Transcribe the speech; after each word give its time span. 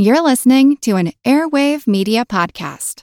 You're 0.00 0.22
listening 0.22 0.76
to 0.82 0.94
an 0.94 1.10
Airwave 1.24 1.88
Media 1.88 2.24
Podcast. 2.24 3.02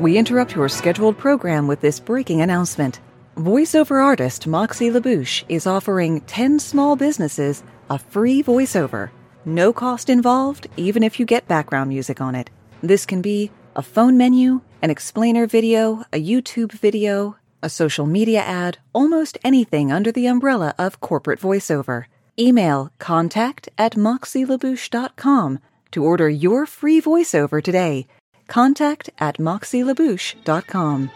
We 0.00 0.18
interrupt 0.18 0.56
your 0.56 0.68
scheduled 0.68 1.16
program 1.18 1.68
with 1.68 1.80
this 1.82 2.00
breaking 2.00 2.40
announcement. 2.40 2.98
Voiceover 3.36 4.04
artist 4.04 4.48
Moxie 4.48 4.90
LaBouche 4.90 5.44
is 5.48 5.68
offering 5.68 6.20
10 6.22 6.58
small 6.58 6.96
businesses 6.96 7.62
a 7.88 7.96
free 7.96 8.42
voiceover. 8.42 9.10
No 9.44 9.72
cost 9.72 10.10
involved, 10.10 10.66
even 10.76 11.04
if 11.04 11.20
you 11.20 11.26
get 11.26 11.46
background 11.46 11.90
music 11.90 12.20
on 12.20 12.34
it. 12.34 12.50
This 12.82 13.06
can 13.06 13.22
be 13.22 13.52
a 13.76 13.82
phone 13.82 14.18
menu, 14.18 14.62
an 14.82 14.90
explainer 14.90 15.46
video, 15.46 16.02
a 16.12 16.20
YouTube 16.20 16.72
video, 16.72 17.36
a 17.62 17.68
social 17.68 18.06
media 18.06 18.40
ad, 18.40 18.78
almost 18.92 19.38
anything 19.42 19.92
under 19.92 20.12
the 20.12 20.26
umbrella 20.26 20.74
of 20.78 21.00
corporate 21.00 21.40
voiceover. 21.40 22.04
Email 22.38 22.90
contact 22.98 23.68
at 23.76 23.94
moxielabouche.com 23.94 25.58
to 25.90 26.04
order 26.04 26.28
your 26.28 26.66
free 26.66 27.00
voiceover 27.00 27.62
today. 27.62 28.06
Contact 28.46 29.10
at 29.18 29.38
moxielabouche.com. 29.38 31.10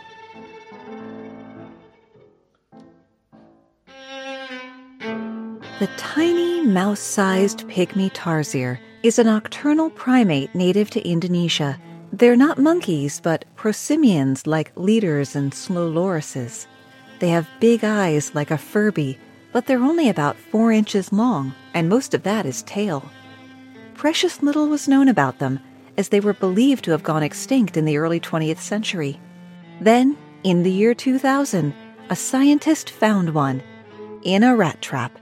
The 5.78 5.88
tiny 5.97 6.64
mouse 6.64 7.00
sized 7.00 7.66
pygmy 7.66 8.12
tarsier 8.12 8.78
is 9.02 9.19
a 9.19 9.24
nocturnal 9.24 9.91
primate 9.91 10.55
native 10.55 10.91
to 10.91 11.00
Indonesia. 11.00 11.77
They're 12.14 12.36
not 12.36 12.58
monkeys, 12.58 13.20
but 13.20 13.46
prosimians 13.56 14.46
like 14.46 14.72
lemurs 14.76 15.34
and 15.34 15.52
slow 15.54 15.90
lorises. 15.90 16.66
They 17.20 17.28
have 17.30 17.48
big 17.58 17.84
eyes 17.84 18.34
like 18.34 18.50
a 18.50 18.58
Furby, 18.58 19.18
but 19.50 19.64
they're 19.64 19.78
only 19.78 20.10
about 20.10 20.36
four 20.36 20.72
inches 20.72 21.10
long, 21.10 21.54
and 21.72 21.88
most 21.88 22.12
of 22.12 22.22
that 22.24 22.44
is 22.44 22.64
tail. 22.64 23.10
Precious 23.94 24.42
little 24.42 24.69
was 24.69 24.88
known 24.88 25.08
about 25.08 25.38
them, 25.38 25.58
as 25.96 26.10
they 26.10 26.20
were 26.20 26.34
believed 26.34 26.84
to 26.84 26.91
have 26.91 27.02
gone 27.02 27.22
extinct 27.22 27.78
in 27.78 27.86
the 27.86 27.96
early 27.96 28.20
20th 28.20 28.58
century. 28.58 29.19
Then, 29.80 30.19
in 30.44 30.64
the 30.64 30.70
year 30.70 30.94
2000, 30.94 31.74
a 32.10 32.16
scientist 32.16 32.91
found 32.91 33.32
one 33.32 33.62
in 34.22 34.42
a 34.42 34.54
rat 34.54 34.82
trap, 34.82 35.19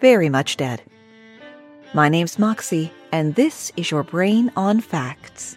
very 0.00 0.28
much 0.28 0.56
dead. 0.56 0.82
My 1.94 2.08
name's 2.08 2.38
Moxie, 2.38 2.92
and 3.10 3.34
this 3.34 3.72
is 3.76 3.90
your 3.90 4.04
Brain 4.04 4.52
on 4.56 4.80
Facts. 4.80 5.56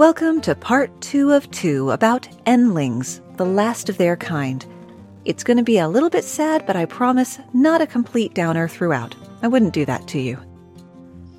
Welcome 0.00 0.40
to 0.42 0.54
part 0.54 0.98
two 1.02 1.32
of 1.32 1.50
two 1.50 1.90
about 1.90 2.26
endlings, 2.46 3.20
the 3.36 3.44
last 3.44 3.90
of 3.90 3.98
their 3.98 4.16
kind. 4.16 4.64
It's 5.26 5.44
going 5.44 5.58
to 5.58 5.62
be 5.62 5.76
a 5.76 5.90
little 5.90 6.08
bit 6.08 6.24
sad, 6.24 6.64
but 6.66 6.74
I 6.74 6.86
promise 6.86 7.38
not 7.52 7.82
a 7.82 7.86
complete 7.86 8.32
downer 8.32 8.66
throughout. 8.66 9.14
I 9.42 9.48
wouldn't 9.48 9.74
do 9.74 9.84
that 9.84 10.08
to 10.08 10.18
you. 10.18 10.38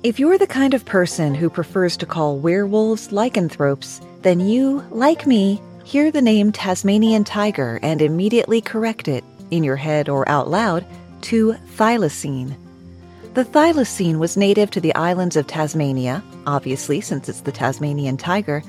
If 0.04 0.20
you're 0.20 0.38
the 0.38 0.46
kind 0.46 0.74
of 0.74 0.84
person 0.84 1.34
who 1.34 1.50
prefers 1.50 1.96
to 1.96 2.06
call 2.06 2.38
werewolves 2.38 3.10
lycanthropes, 3.10 4.00
then 4.20 4.38
you, 4.38 4.84
like 4.90 5.26
me, 5.26 5.60
hear 5.82 6.12
the 6.12 6.22
name 6.22 6.52
Tasmanian 6.52 7.24
tiger 7.24 7.80
and 7.82 8.00
immediately 8.00 8.60
correct 8.60 9.08
it, 9.08 9.24
in 9.50 9.64
your 9.64 9.74
head 9.74 10.08
or 10.08 10.28
out 10.28 10.48
loud, 10.48 10.86
to 11.22 11.54
thylacine. 11.74 12.56
The 13.34 13.46
thylacine 13.46 14.18
was 14.18 14.36
native 14.36 14.70
to 14.72 14.80
the 14.80 14.94
islands 14.94 15.36
of 15.36 15.46
Tasmania, 15.46 16.22
obviously 16.46 17.00
since 17.00 17.30
it's 17.30 17.40
the 17.40 17.50
Tasmanian 17.50 18.18
tiger, 18.18 18.62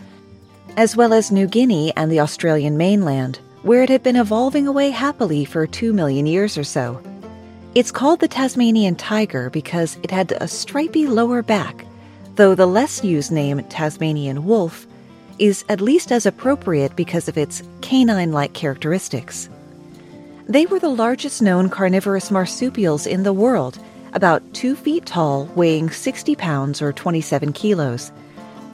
as 0.78 0.96
well 0.96 1.12
as 1.12 1.34
New 1.34 1.48
Guinea 1.48 1.92
and 1.98 2.10
the 2.10 2.22
Australian 2.22 2.78
mainland, 2.78 3.42
where 3.64 3.84
it 3.84 3.90
had 3.90 4.04
been 4.04 4.16
evolving 4.16 4.66
away 4.66 4.90
happily 4.90 5.44
for 5.44 5.68
two 5.68 5.92
million 5.92 6.26
years 6.26 6.58
or 6.58 6.64
so. 6.64 7.02
It's 7.76 7.92
called 7.92 8.22
the 8.22 8.28
Tasmanian 8.30 8.96
tiger 8.96 9.50
because 9.50 9.98
it 10.02 10.12
had 10.12 10.32
a 10.32 10.48
stripy 10.48 11.08
lower 11.08 11.42
back, 11.42 11.86
though 12.36 12.56
the 12.56 12.66
less 12.66 13.04
used 13.04 13.34
name 13.34 13.62
Tasmanian 13.66 14.46
wolf 14.46 14.88
is 15.40 15.66
at 15.68 15.82
least 15.82 16.10
as 16.10 16.26
appropriate 16.26 16.96
because 16.96 17.28
of 17.28 17.38
its 17.38 17.64
canine 17.82 18.32
like 18.32 18.54
characteristics. 18.54 19.50
They 20.48 20.68
were 20.68 20.80
the 20.80 20.88
largest 20.88 21.42
known 21.42 21.70
carnivorous 21.70 22.32
marsupials 22.32 23.06
in 23.06 23.24
the 23.24 23.34
world, 23.34 23.78
about 24.14 24.54
two 24.54 24.76
feet 24.76 25.06
tall, 25.06 25.46
weighing 25.56 25.90
60 25.90 26.36
pounds 26.36 26.82
or 26.82 26.94
27 26.94 27.54
kilos. 27.54 28.12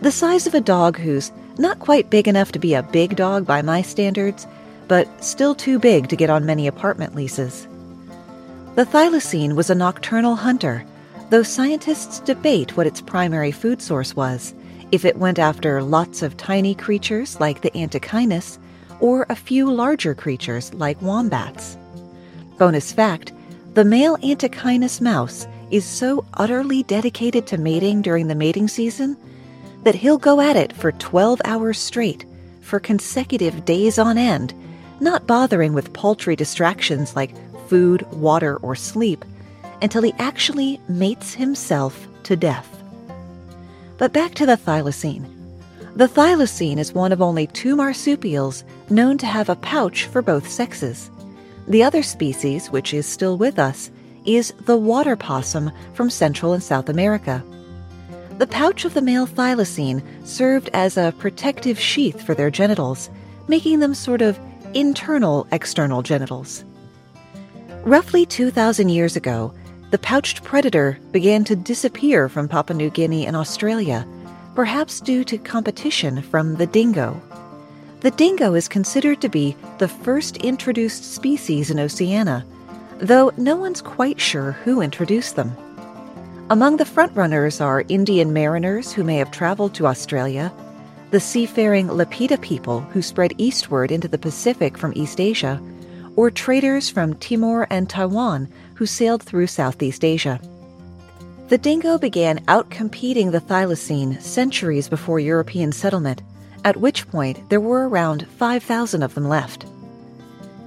The 0.01 0.11
size 0.11 0.47
of 0.47 0.53
a 0.53 0.61
dog 0.61 0.97
who's 0.97 1.31
not 1.57 1.79
quite 1.79 2.09
big 2.09 2.27
enough 2.27 2.51
to 2.53 2.59
be 2.59 2.73
a 2.73 2.83
big 2.83 3.15
dog 3.15 3.45
by 3.45 3.61
my 3.61 3.81
standards, 3.81 4.47
but 4.87 5.07
still 5.23 5.53
too 5.53 5.77
big 5.79 6.07
to 6.09 6.15
get 6.15 6.29
on 6.29 6.45
many 6.45 6.67
apartment 6.67 7.15
leases. 7.15 7.67
The 8.75 8.85
thylacine 8.85 9.55
was 9.55 9.69
a 9.69 9.75
nocturnal 9.75 10.35
hunter, 10.35 10.85
though 11.29 11.43
scientists 11.43 12.19
debate 12.21 12.77
what 12.77 12.87
its 12.87 13.01
primary 13.01 13.51
food 13.51 13.81
source 13.81 14.15
was, 14.15 14.53
if 14.91 15.05
it 15.05 15.17
went 15.17 15.37
after 15.37 15.83
lots 15.83 16.21
of 16.21 16.37
tiny 16.37 16.73
creatures 16.73 17.39
like 17.39 17.61
the 17.61 17.71
antechinus, 17.77 18.57
or 18.99 19.25
a 19.29 19.35
few 19.35 19.71
larger 19.71 20.15
creatures 20.15 20.73
like 20.73 21.01
wombats. 21.01 21.77
Bonus 22.57 22.91
fact 22.91 23.31
the 23.79 23.85
male 23.85 24.17
antechinus 24.17 24.99
mouse 24.99 25.47
is 25.71 25.85
so 25.85 26.25
utterly 26.33 26.83
dedicated 26.83 27.47
to 27.47 27.57
mating 27.57 28.01
during 28.01 28.27
the 28.27 28.35
mating 28.35 28.67
season 28.67 29.15
that 29.83 29.95
he'll 29.95 30.17
go 30.17 30.41
at 30.41 30.57
it 30.57 30.73
for 30.73 30.91
12 30.91 31.39
hours 31.45 31.79
straight, 31.79 32.25
for 32.59 32.77
consecutive 32.81 33.63
days 33.63 33.97
on 33.97 34.17
end, 34.17 34.53
not 34.99 35.25
bothering 35.25 35.71
with 35.71 35.93
paltry 35.93 36.35
distractions 36.35 37.15
like 37.15 37.33
food, 37.69 38.01
water, 38.11 38.57
or 38.57 38.75
sleep, 38.75 39.23
until 39.81 40.01
he 40.01 40.13
actually 40.19 40.77
mates 40.89 41.33
himself 41.33 42.05
to 42.23 42.35
death. 42.35 42.83
But 43.97 44.11
back 44.11 44.33
to 44.35 44.45
the 44.45 44.57
thylacine. 44.57 45.25
The 45.95 46.09
thylacine 46.09 46.79
is 46.79 46.91
one 46.91 47.13
of 47.13 47.21
only 47.21 47.47
two 47.47 47.77
marsupials 47.77 48.65
known 48.89 49.17
to 49.19 49.25
have 49.25 49.47
a 49.47 49.55
pouch 49.55 50.03
for 50.03 50.21
both 50.21 50.49
sexes. 50.49 51.09
The 51.69 51.83
other 51.83 52.01
species, 52.01 52.71
which 52.71 52.95
is 52.95 53.05
still 53.05 53.37
with 53.37 53.59
us, 53.59 53.91
is 54.25 54.51
the 54.65 54.75
water 54.75 55.15
possum 55.15 55.71
from 55.93 56.09
Central 56.09 56.53
and 56.53 56.63
South 56.63 56.89
America. 56.89 57.43
The 58.39 58.47
pouch 58.47 58.85
of 58.85 58.95
the 58.95 59.01
male 59.01 59.27
thylacine 59.27 60.01
served 60.25 60.69
as 60.73 60.97
a 60.97 61.13
protective 61.19 61.79
sheath 61.79 62.21
for 62.21 62.33
their 62.33 62.49
genitals, 62.49 63.09
making 63.47 63.79
them 63.79 63.93
sort 63.93 64.21
of 64.21 64.39
internal 64.73 65.47
external 65.51 66.01
genitals. 66.01 66.65
Roughly 67.83 68.25
2,000 68.25 68.89
years 68.89 69.15
ago, 69.15 69.53
the 69.91 69.97
pouched 69.99 70.43
predator 70.43 70.99
began 71.11 71.43
to 71.45 71.55
disappear 71.55 72.29
from 72.29 72.47
Papua 72.47 72.77
New 72.77 72.89
Guinea 72.89 73.25
and 73.25 73.35
Australia, 73.35 74.07
perhaps 74.55 74.99
due 74.99 75.23
to 75.23 75.37
competition 75.37 76.21
from 76.21 76.55
the 76.55 76.67
dingo. 76.67 77.21
The 78.01 78.11
dingo 78.11 78.53
is 78.53 78.69
considered 78.69 79.19
to 79.19 79.27
be 79.27 79.57
the 79.77 79.89
first 79.89 80.37
introduced 80.37 81.13
species 81.13 81.69
in 81.69 81.81
Oceania, 81.81 82.45
though 82.99 83.33
no 83.35 83.57
one's 83.57 83.81
quite 83.81 84.21
sure 84.21 84.53
who 84.53 84.79
introduced 84.79 85.35
them. 85.35 85.51
Among 86.49 86.77
the 86.77 86.85
frontrunners 86.85 87.59
are 87.59 87.83
Indian 87.89 88.31
mariners 88.31 88.93
who 88.93 89.03
may 89.03 89.17
have 89.17 89.31
traveled 89.31 89.73
to 89.75 89.85
Australia, 89.85 90.51
the 91.11 91.19
seafaring 91.19 91.87
Lapita 91.87 92.39
people 92.41 92.79
who 92.79 93.01
spread 93.01 93.33
eastward 93.37 93.91
into 93.91 94.07
the 94.07 94.17
Pacific 94.17 94.77
from 94.77 94.93
East 94.95 95.19
Asia, 95.19 95.61
or 96.15 96.31
traders 96.31 96.89
from 96.89 97.15
Timor 97.15 97.67
and 97.69 97.89
Taiwan 97.89 98.47
who 98.75 98.85
sailed 98.85 99.23
through 99.23 99.47
Southeast 99.47 100.05
Asia. 100.05 100.39
The 101.49 101.57
dingo 101.57 101.97
began 101.97 102.45
outcompeting 102.45 103.31
the 103.31 103.41
thylacine 103.41 104.21
centuries 104.21 104.87
before 104.87 105.19
European 105.19 105.73
settlement, 105.73 106.21
at 106.63 106.77
which 106.77 107.07
point 107.09 107.49
there 107.49 107.59
were 107.59 107.87
around 107.87 108.27
5,000 108.37 109.03
of 109.03 109.13
them 109.13 109.27
left. 109.27 109.65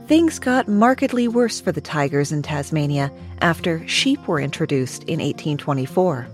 Things 0.06 0.38
got 0.38 0.68
markedly 0.68 1.28
worse 1.28 1.60
for 1.60 1.72
the 1.72 1.80
tigers 1.80 2.32
in 2.32 2.42
Tasmania 2.42 3.10
after 3.40 3.86
sheep 3.88 4.26
were 4.26 4.40
introduced 4.40 5.04
in 5.04 5.20
1824. 5.20 6.28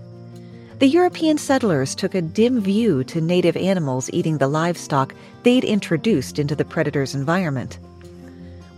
The 0.79 0.87
European 0.87 1.37
settlers 1.37 1.93
took 1.93 2.15
a 2.15 2.21
dim 2.21 2.61
view 2.61 3.03
to 3.05 3.19
native 3.19 3.57
animals 3.57 4.09
eating 4.13 4.37
the 4.37 4.47
livestock 4.47 5.13
they'd 5.43 5.65
introduced 5.65 6.39
into 6.39 6.55
the 6.55 6.65
predator's 6.65 7.13
environment. 7.13 7.79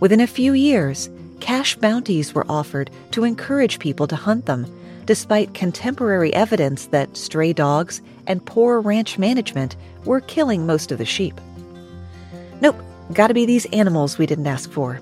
Within 0.00 0.20
a 0.20 0.26
few 0.26 0.52
years, 0.52 1.08
cash 1.38 1.76
bounties 1.76 2.34
were 2.34 2.46
offered 2.48 2.90
to 3.12 3.24
encourage 3.24 3.78
people 3.78 4.08
to 4.08 4.16
hunt 4.16 4.46
them, 4.46 4.66
despite 5.06 5.54
contemporary 5.54 6.32
evidence 6.34 6.86
that 6.86 7.16
stray 7.16 7.52
dogs 7.52 8.00
and 8.26 8.44
poor 8.44 8.80
ranch 8.80 9.18
management 9.18 9.76
were 10.04 10.20
killing 10.20 10.66
most 10.66 10.92
of 10.92 10.98
the 10.98 11.04
sheep. 11.04 11.40
Nope, 12.60 12.76
gotta 13.12 13.34
be 13.34 13.46
these 13.46 13.66
animals 13.66 14.18
we 14.18 14.26
didn't 14.26 14.46
ask 14.46 14.70
for. 14.70 15.00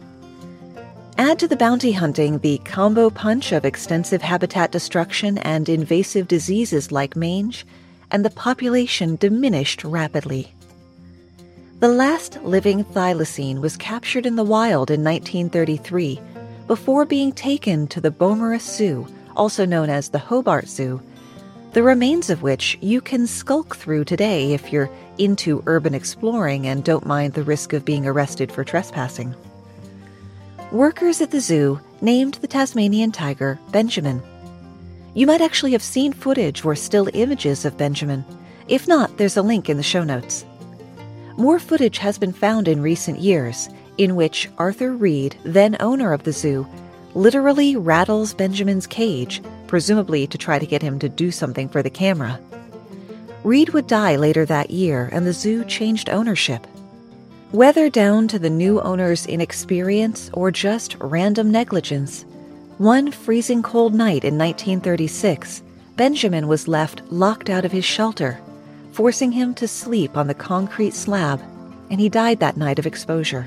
Add 1.19 1.39
to 1.41 1.49
the 1.49 1.57
bounty 1.57 1.93
hunting 1.93 2.39
the 2.39 2.59
combo 2.65 3.11
punch 3.11 3.53
of 3.53 3.67
extensive 3.67 4.23
habitat 4.23 4.73
destruction 4.73 5.37
and 5.39 5.69
invasive 5.69 6.29
diseases 6.29 6.91
like 6.91 7.15
mange, 7.15 7.67
and 8.11 8.25
the 8.25 8.31
population 8.31 9.17
diminished 9.17 9.85
rapidly. 9.85 10.55
The 11.81 11.89
last 11.89 12.43
living 12.43 12.85
thylacine 12.85 13.61
was 13.61 13.77
captured 13.77 14.27
in 14.27 14.37
the 14.37 14.45
wild 14.45 14.91
in 14.91 15.05
1933 15.05 16.21
before 16.67 17.05
being 17.05 17.33
taken 17.33 17.87
to 17.89 18.01
the 18.01 18.11
Beaumaris 18.11 18.61
Zoo, 18.63 19.07
also 19.37 19.65
known 19.65 19.91
as 19.91 20.09
the 20.09 20.19
Hobart 20.19 20.69
Zoo, 20.69 21.01
the 21.73 21.83
remains 21.83 22.31
of 22.31 22.43
which 22.43 22.77
you 22.81 23.01
can 23.01 23.27
skulk 23.27 23.77
through 23.77 24.05
today 24.05 24.53
if 24.53 24.73
you're 24.73 24.91
into 25.19 25.63
urban 25.67 25.95
exploring 25.95 26.67
and 26.67 26.83
don't 26.83 27.07
mind 27.07 27.35
the 27.35 27.45
risk 27.45 27.73
of 27.73 27.85
being 27.85 28.07
arrested 28.07 28.51
for 28.51 28.65
trespassing. 28.65 29.35
Workers 30.73 31.21
at 31.21 31.31
the 31.31 31.41
zoo 31.41 31.81
named 32.01 32.35
the 32.35 32.49
Tasmanian 32.49 33.13
tiger 33.13 33.59
Benjamin. 33.71 34.23
You 35.15 35.27
might 35.27 35.41
actually 35.41 35.73
have 35.73 35.83
seen 35.83 36.13
footage 36.13 36.65
or 36.65 36.75
still 36.75 37.09
images 37.13 37.65
of 37.65 37.77
Benjamin. 37.77 38.25
If 38.69 38.87
not, 38.87 39.17
there's 39.17 39.37
a 39.37 39.43
link 39.43 39.69
in 39.69 39.77
the 39.77 39.83
show 39.83 40.05
notes. 40.05 40.45
More 41.37 41.59
footage 41.59 41.99
has 41.99 42.19
been 42.19 42.33
found 42.33 42.69
in 42.69 42.83
recent 42.83 43.19
years 43.19 43.69
in 43.99 44.17
which 44.17 44.49
Arthur 44.59 44.93
Reed, 44.93 45.37
then 45.45 45.77
owner 45.81 46.13
of 46.13 46.25
the 46.25 46.33
zoo, 46.33 46.67
literally 47.15 47.77
rattles 47.77 48.35
Benjamin's 48.35 48.87
cage, 48.87 49.43
presumably 49.67 50.27
to 50.27 50.39
try 50.39 50.59
to 50.59 50.67
get 50.67 50.83
him 50.83 50.99
to 50.99 51.09
do 51.09 51.31
something 51.31 51.69
for 51.69 51.83
the 51.83 51.91
camera. 51.91 52.41
Reed 53.43 53.71
would 53.71 53.87
die 53.87 54.17
later 54.17 54.45
that 54.47 54.71
year, 54.71 55.09
and 55.13 55.27
the 55.27 55.33
zoo 55.33 55.65
changed 55.65 56.11
ownership. 56.11 56.67
Whether 57.53 57.91
down 57.91 58.29
to 58.29 58.39
the 58.39 58.51
new 58.51 58.81
owner's 58.81 59.27
inexperience 59.27 60.31
or 60.33 60.51
just 60.51 60.97
random 61.01 61.51
negligence, 61.51 62.25
one 62.79 63.11
freezing 63.11 63.63
cold 63.63 63.93
night 63.93 64.25
in 64.25 64.39
1936, 64.39 65.63
Benjamin 65.97 66.49
was 66.49 66.69
left 66.69 67.03
locked 67.11 67.51
out 67.51 67.65
of 67.65 67.73
his 67.73 67.85
shelter, 67.85 68.41
forcing 68.93 69.33
him 69.33 69.55
to 69.55 69.67
sleep 69.69 70.17
on 70.17 70.27
the 70.29 70.35
concrete 70.35 70.95
slab, 70.95 71.41
and 71.91 72.01
he 72.01 72.09
died 72.09 72.41
that 72.41 72.57
night 72.57 72.79
of 72.79 72.87
exposure. 72.87 73.47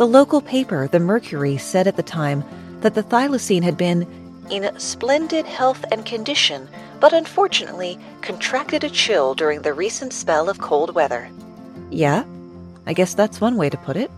The 0.00 0.06
local 0.06 0.40
paper, 0.40 0.88
the 0.88 0.98
Mercury, 0.98 1.58
said 1.58 1.86
at 1.86 1.96
the 1.96 2.02
time 2.02 2.42
that 2.80 2.94
the 2.94 3.02
thylacine 3.02 3.62
had 3.62 3.76
been 3.76 4.06
in 4.48 4.72
splendid 4.80 5.44
health 5.44 5.84
and 5.92 6.06
condition, 6.06 6.70
but 7.00 7.12
unfortunately 7.12 7.98
contracted 8.22 8.82
a 8.82 8.88
chill 8.88 9.34
during 9.34 9.60
the 9.60 9.74
recent 9.74 10.14
spell 10.14 10.48
of 10.48 10.58
cold 10.58 10.94
weather. 10.94 11.28
Yeah, 11.90 12.24
I 12.86 12.94
guess 12.94 13.12
that's 13.12 13.42
one 13.42 13.58
way 13.58 13.68
to 13.68 13.76
put 13.76 13.98
it. 13.98 14.10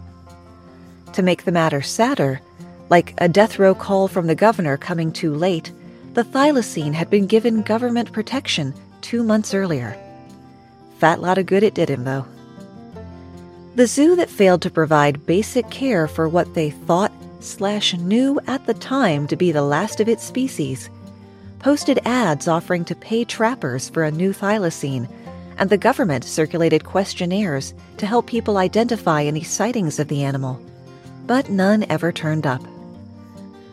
To 1.14 1.22
make 1.22 1.42
the 1.42 1.50
matter 1.50 1.82
sadder, 1.82 2.40
like 2.88 3.14
a 3.18 3.28
death 3.28 3.58
row 3.58 3.74
call 3.74 4.06
from 4.06 4.28
the 4.28 4.36
governor 4.36 4.76
coming 4.76 5.10
too 5.10 5.34
late, 5.34 5.72
the 6.14 6.22
thylacine 6.22 6.94
had 6.94 7.10
been 7.10 7.26
given 7.26 7.62
government 7.62 8.12
protection 8.12 8.72
two 9.00 9.24
months 9.24 9.52
earlier. 9.52 10.00
Fat 10.98 11.20
lot 11.20 11.38
of 11.38 11.46
good 11.46 11.64
it 11.64 11.74
did 11.74 11.88
him, 11.88 12.04
though. 12.04 12.24
The 13.74 13.86
zoo 13.86 14.16
that 14.16 14.28
failed 14.28 14.60
to 14.62 14.70
provide 14.70 15.24
basic 15.24 15.70
care 15.70 16.06
for 16.06 16.28
what 16.28 16.52
they 16.52 16.70
thought 16.70 17.12
slash 17.40 17.94
knew 17.94 18.38
at 18.46 18.66
the 18.66 18.74
time 18.74 19.26
to 19.28 19.36
be 19.36 19.50
the 19.50 19.62
last 19.62 19.98
of 19.98 20.10
its 20.10 20.22
species 20.22 20.90
posted 21.58 22.00
ads 22.04 22.48
offering 22.48 22.84
to 22.84 22.94
pay 22.94 23.24
trappers 23.24 23.88
for 23.88 24.02
a 24.02 24.10
new 24.10 24.32
thylacine, 24.32 25.08
and 25.56 25.70
the 25.70 25.78
government 25.78 26.24
circulated 26.24 26.84
questionnaires 26.84 27.72
to 27.96 28.04
help 28.04 28.26
people 28.26 28.58
identify 28.58 29.22
any 29.22 29.42
sightings 29.42 29.98
of 29.98 30.08
the 30.08 30.24
animal. 30.24 30.60
But 31.26 31.48
none 31.48 31.86
ever 31.88 32.10
turned 32.10 32.46
up. 32.46 32.62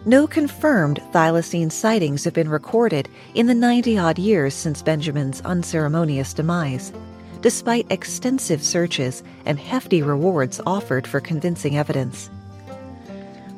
No 0.06 0.28
confirmed 0.28 1.02
thylacine 1.12 1.72
sightings 1.72 2.24
have 2.24 2.34
been 2.34 2.48
recorded 2.48 3.10
in 3.34 3.48
the 3.48 3.56
90 3.56 3.98
odd 3.98 4.20
years 4.20 4.54
since 4.54 4.84
Benjamin's 4.84 5.42
unceremonious 5.42 6.34
demise 6.34 6.94
despite 7.42 7.92
extensive 7.92 8.64
searches 8.64 9.24
and 9.46 9.60
hefty 9.60 10.02
rewards 10.02 10.60
offered 10.66 11.08
for 11.08 11.20
convincing 11.20 11.78
evidence. 11.78 12.30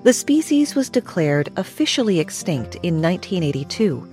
The 0.03 0.13
species 0.13 0.73
was 0.75 0.89
declared 0.89 1.51
officially 1.57 2.19
extinct 2.19 2.75
in 2.75 3.01
1982, 3.01 4.07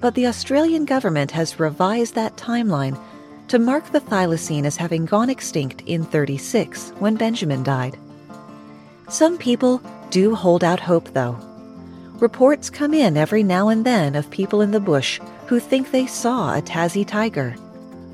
but 0.00 0.14
the 0.14 0.26
Australian 0.26 0.84
government 0.84 1.30
has 1.30 1.60
revised 1.60 2.14
that 2.14 2.36
timeline 2.36 2.98
to 3.48 3.58
mark 3.58 3.90
the 3.92 4.00
thylacine 4.00 4.64
as 4.64 4.76
having 4.76 5.04
gone 5.04 5.30
extinct 5.30 5.82
in 5.86 6.04
36 6.04 6.90
when 6.98 7.16
Benjamin 7.16 7.62
died. 7.62 7.98
Some 9.08 9.38
people 9.38 9.80
do 10.10 10.34
hold 10.34 10.64
out 10.64 10.80
hope, 10.80 11.12
though. 11.12 11.38
Reports 12.18 12.70
come 12.70 12.94
in 12.94 13.16
every 13.16 13.42
now 13.42 13.68
and 13.68 13.84
then 13.84 14.14
of 14.14 14.30
people 14.30 14.62
in 14.62 14.70
the 14.70 14.80
bush 14.80 15.20
who 15.46 15.60
think 15.60 15.90
they 15.90 16.06
saw 16.06 16.56
a 16.56 16.62
Tassie 16.62 17.06
tiger 17.06 17.54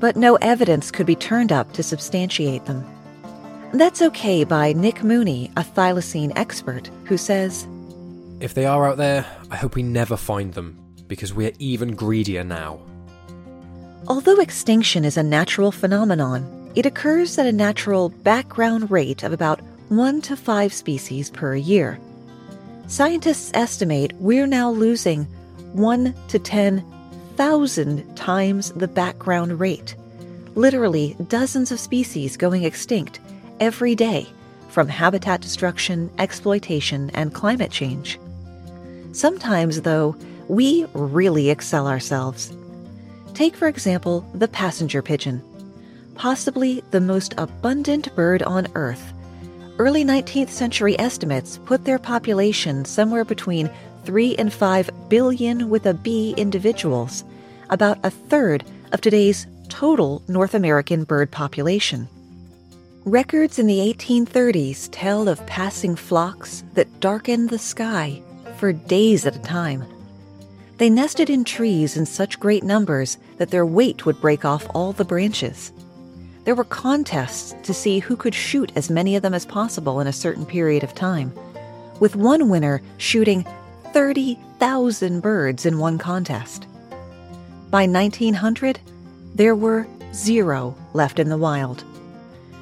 but 0.03 0.17
no 0.17 0.35
evidence 0.41 0.91
could 0.91 1.05
be 1.05 1.15
turned 1.15 1.53
up 1.53 1.71
to 1.71 1.81
substantiate 1.81 2.65
them. 2.65 2.83
That's 3.71 4.01
okay 4.01 4.43
by 4.43 4.73
Nick 4.73 5.01
Mooney, 5.01 5.49
a 5.55 5.63
thylacine 5.63 6.33
expert, 6.35 6.89
who 7.05 7.15
says 7.15 7.65
If 8.41 8.53
they 8.53 8.65
are 8.65 8.85
out 8.85 8.97
there, 8.97 9.25
I 9.49 9.55
hope 9.55 9.75
we 9.75 9.81
never 9.81 10.17
find 10.17 10.53
them, 10.53 10.77
because 11.07 11.33
we're 11.33 11.53
even 11.57 11.95
greedier 11.95 12.43
now. 12.43 12.81
Although 14.09 14.41
extinction 14.41 15.05
is 15.05 15.15
a 15.15 15.23
natural 15.23 15.71
phenomenon, 15.71 16.69
it 16.75 16.85
occurs 16.85 17.37
at 17.37 17.47
a 17.47 17.53
natural 17.53 18.09
background 18.09 18.91
rate 18.91 19.23
of 19.23 19.31
about 19.31 19.61
1 19.87 20.21
to 20.23 20.35
5 20.35 20.73
species 20.73 21.29
per 21.29 21.55
year. 21.55 21.97
Scientists 22.87 23.51
estimate 23.53 24.11
we're 24.19 24.47
now 24.47 24.69
losing 24.69 25.23
1 25.71 26.13
to 26.27 26.39
10 26.39 26.83
thousand 27.35 28.15
times 28.15 28.71
the 28.71 28.87
background 28.87 29.59
rate. 29.59 29.95
Literally 30.55 31.15
dozens 31.27 31.71
of 31.71 31.79
species 31.79 32.37
going 32.37 32.63
extinct 32.63 33.19
every 33.59 33.95
day 33.95 34.27
from 34.69 34.87
habitat 34.87 35.41
destruction, 35.41 36.09
exploitation, 36.17 37.11
and 37.13 37.33
climate 37.33 37.71
change. 37.71 38.19
Sometimes, 39.11 39.81
though, 39.81 40.15
we 40.47 40.85
really 40.93 41.49
excel 41.49 41.87
ourselves. 41.87 42.55
Take, 43.33 43.55
for 43.55 43.67
example, 43.67 44.25
the 44.33 44.47
passenger 44.47 45.01
pigeon, 45.01 45.41
possibly 46.15 46.83
the 46.91 47.01
most 47.01 47.33
abundant 47.37 48.13
bird 48.15 48.43
on 48.43 48.67
Earth. 48.75 49.13
Early 49.79 50.03
19th 50.03 50.49
century 50.49 50.97
estimates 50.99 51.59
put 51.65 51.85
their 51.85 51.99
population 51.99 52.85
somewhere 52.85 53.25
between 53.25 53.69
3 54.05 54.35
and 54.35 54.51
5 54.51 54.89
billion 55.09 55.69
with 55.69 55.85
a 55.85 55.93
B 55.93 56.33
individuals, 56.37 57.23
about 57.73 57.97
a 58.03 58.11
third 58.11 58.63
of 58.91 59.01
today's 59.01 59.47
total 59.67 60.21
North 60.27 60.53
American 60.53 61.03
bird 61.03 61.31
population. 61.31 62.07
Records 63.03 63.57
in 63.57 63.65
the 63.65 63.79
1830s 63.79 64.89
tell 64.91 65.27
of 65.27 65.45
passing 65.47 65.95
flocks 65.95 66.63
that 66.75 66.99
darkened 66.99 67.49
the 67.49 67.57
sky 67.57 68.21
for 68.57 68.71
days 68.71 69.25
at 69.25 69.35
a 69.35 69.39
time. 69.39 69.83
They 70.77 70.89
nested 70.89 71.31
in 71.31 71.43
trees 71.43 71.97
in 71.97 72.05
such 72.05 72.39
great 72.39 72.63
numbers 72.63 73.17
that 73.37 73.49
their 73.49 73.65
weight 73.65 74.05
would 74.05 74.21
break 74.21 74.45
off 74.45 74.67
all 74.75 74.93
the 74.93 75.03
branches. 75.03 75.73
There 76.45 76.55
were 76.55 76.65
contests 76.65 77.55
to 77.63 77.73
see 77.73 77.99
who 77.99 78.15
could 78.15 78.35
shoot 78.35 78.71
as 78.75 78.91
many 78.91 79.15
of 79.15 79.23
them 79.23 79.33
as 79.33 79.47
possible 79.47 79.99
in 79.99 80.05
a 80.05 80.13
certain 80.13 80.45
period 80.45 80.83
of 80.83 80.93
time, 80.93 81.33
with 81.99 82.15
one 82.15 82.49
winner 82.49 82.83
shooting 82.97 83.45
30,000 83.93 85.21
birds 85.21 85.65
in 85.65 85.79
one 85.79 85.97
contest. 85.97 86.67
By 87.73 87.87
1900, 87.87 88.79
there 89.33 89.55
were 89.55 89.87
zero 90.13 90.75
left 90.93 91.17
in 91.17 91.29
the 91.29 91.37
wild. 91.37 91.83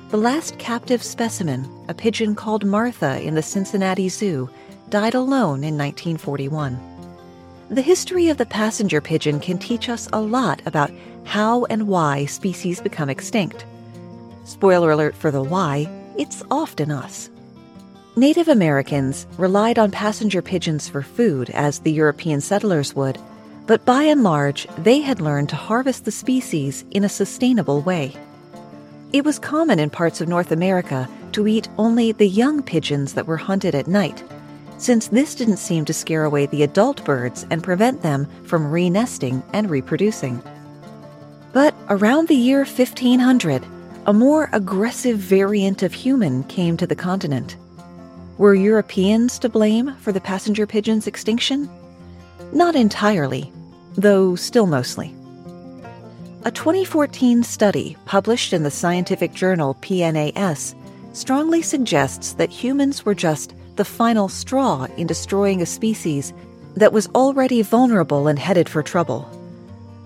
The 0.08 0.15
last 0.15 0.58
captive 0.58 1.03
specimen, 1.03 1.68
a 1.89 1.94
pigeon 1.94 2.34
called 2.34 2.63
Martha 2.63 3.22
in 3.22 3.36
the 3.36 3.44
Cincinnati 3.44 4.08
Zoo, 4.08 4.50
died 4.88 5.13
alone 5.13 5.65
in 5.65 5.77
1941. 5.77 6.80
The 7.72 7.82
history 7.82 8.30
of 8.30 8.38
the 8.38 8.46
passenger 8.46 9.01
pigeon 9.01 9.41
can 9.41 9.58
teach 9.58 9.89
us 9.89 10.08
a 10.13 10.22
lot 10.22 10.62
about 10.65 10.91
how 11.25 11.65
and 11.65 11.89
why 11.89 12.24
species 12.24 12.80
become 12.80 13.10
extinct. 13.10 13.65
Spoiler 14.46 14.91
alert 14.91 15.13
for 15.13 15.30
the 15.30 15.44
why, 15.44 15.89
it's 16.18 16.41
often 16.50 16.89
us. 16.89 17.30
Native 18.15 18.48
Americans 18.48 19.27
relied 19.38 19.77
on 19.77 19.91
passenger 19.91 20.41
pigeons 20.41 20.88
for 20.88 21.01
food 21.01 21.50
as 21.50 21.80
the 21.80 21.91
European 21.91 22.39
settlers 22.39 22.96
would, 22.96 23.20
but 23.71 23.85
by 23.85 24.03
and 24.03 24.21
large, 24.21 24.67
they 24.79 24.99
had 24.99 25.21
learned 25.21 25.47
to 25.47 25.55
harvest 25.55 26.03
the 26.03 26.11
species 26.11 26.83
in 26.91 27.05
a 27.05 27.07
sustainable 27.07 27.79
way. 27.79 28.13
It 29.13 29.23
was 29.23 29.39
common 29.39 29.79
in 29.79 29.89
parts 29.89 30.19
of 30.19 30.27
North 30.27 30.51
America 30.51 31.07
to 31.31 31.47
eat 31.47 31.69
only 31.77 32.11
the 32.11 32.27
young 32.27 32.61
pigeons 32.61 33.13
that 33.13 33.27
were 33.27 33.37
hunted 33.37 33.73
at 33.73 33.87
night, 33.87 34.25
since 34.77 35.07
this 35.07 35.35
didn't 35.35 35.55
seem 35.55 35.85
to 35.85 35.93
scare 35.93 36.25
away 36.25 36.47
the 36.47 36.63
adult 36.63 37.05
birds 37.05 37.45
and 37.49 37.63
prevent 37.63 38.01
them 38.01 38.27
from 38.43 38.69
re-nesting 38.69 39.41
and 39.53 39.69
reproducing. 39.69 40.43
But 41.53 41.73
around 41.87 42.27
the 42.27 42.35
year 42.35 42.65
1500, 42.65 43.65
a 44.05 44.11
more 44.11 44.49
aggressive 44.51 45.17
variant 45.17 45.81
of 45.81 45.93
human 45.93 46.43
came 46.43 46.75
to 46.75 46.87
the 46.87 46.93
continent. 46.93 47.55
Were 48.37 48.53
Europeans 48.53 49.39
to 49.39 49.47
blame 49.47 49.95
for 50.01 50.11
the 50.11 50.19
passenger 50.19 50.67
pigeon's 50.67 51.07
extinction? 51.07 51.69
Not 52.51 52.75
entirely, 52.75 53.49
though 53.95 54.36
still 54.36 54.67
mostly. 54.67 55.15
A 56.43 56.51
2014 56.51 57.43
study 57.43 57.98
published 58.05 58.51
in 58.51 58.63
the 58.63 58.71
scientific 58.71 59.33
journal 59.33 59.75
PNAS 59.81 60.74
strongly 61.13 61.62
suggests 61.62 62.33
that 62.33 62.50
humans 62.50 63.05
were 63.05 63.13
just 63.13 63.53
the 63.75 63.86
final 63.86 64.27
straw 64.27 64.88
in 64.98 65.07
destroying 65.07 65.62
a 65.62 65.65
species 65.65 66.33
that 66.75 66.93
was 66.93 67.07
already 67.10 67.62
vulnerable 67.62 68.27
and 68.27 68.39
headed 68.39 68.67
for 68.67 68.81
trouble. 68.81 69.29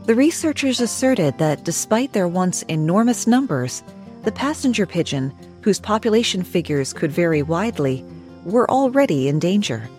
The 0.05 0.15
researchers 0.15 0.81
asserted 0.81 1.37
that 1.37 1.63
despite 1.63 2.13
their 2.13 2.27
once 2.27 2.63
enormous 2.63 3.27
numbers, 3.27 3.83
the 4.23 4.31
passenger 4.31 4.85
pigeon, 4.85 5.33
whose 5.61 5.79
population 5.79 6.43
figures 6.43 6.93
could 6.93 7.11
vary 7.11 7.43
widely, 7.43 8.03
were 8.43 8.69
already 8.69 9.27
in 9.27 9.39
danger. 9.39 9.89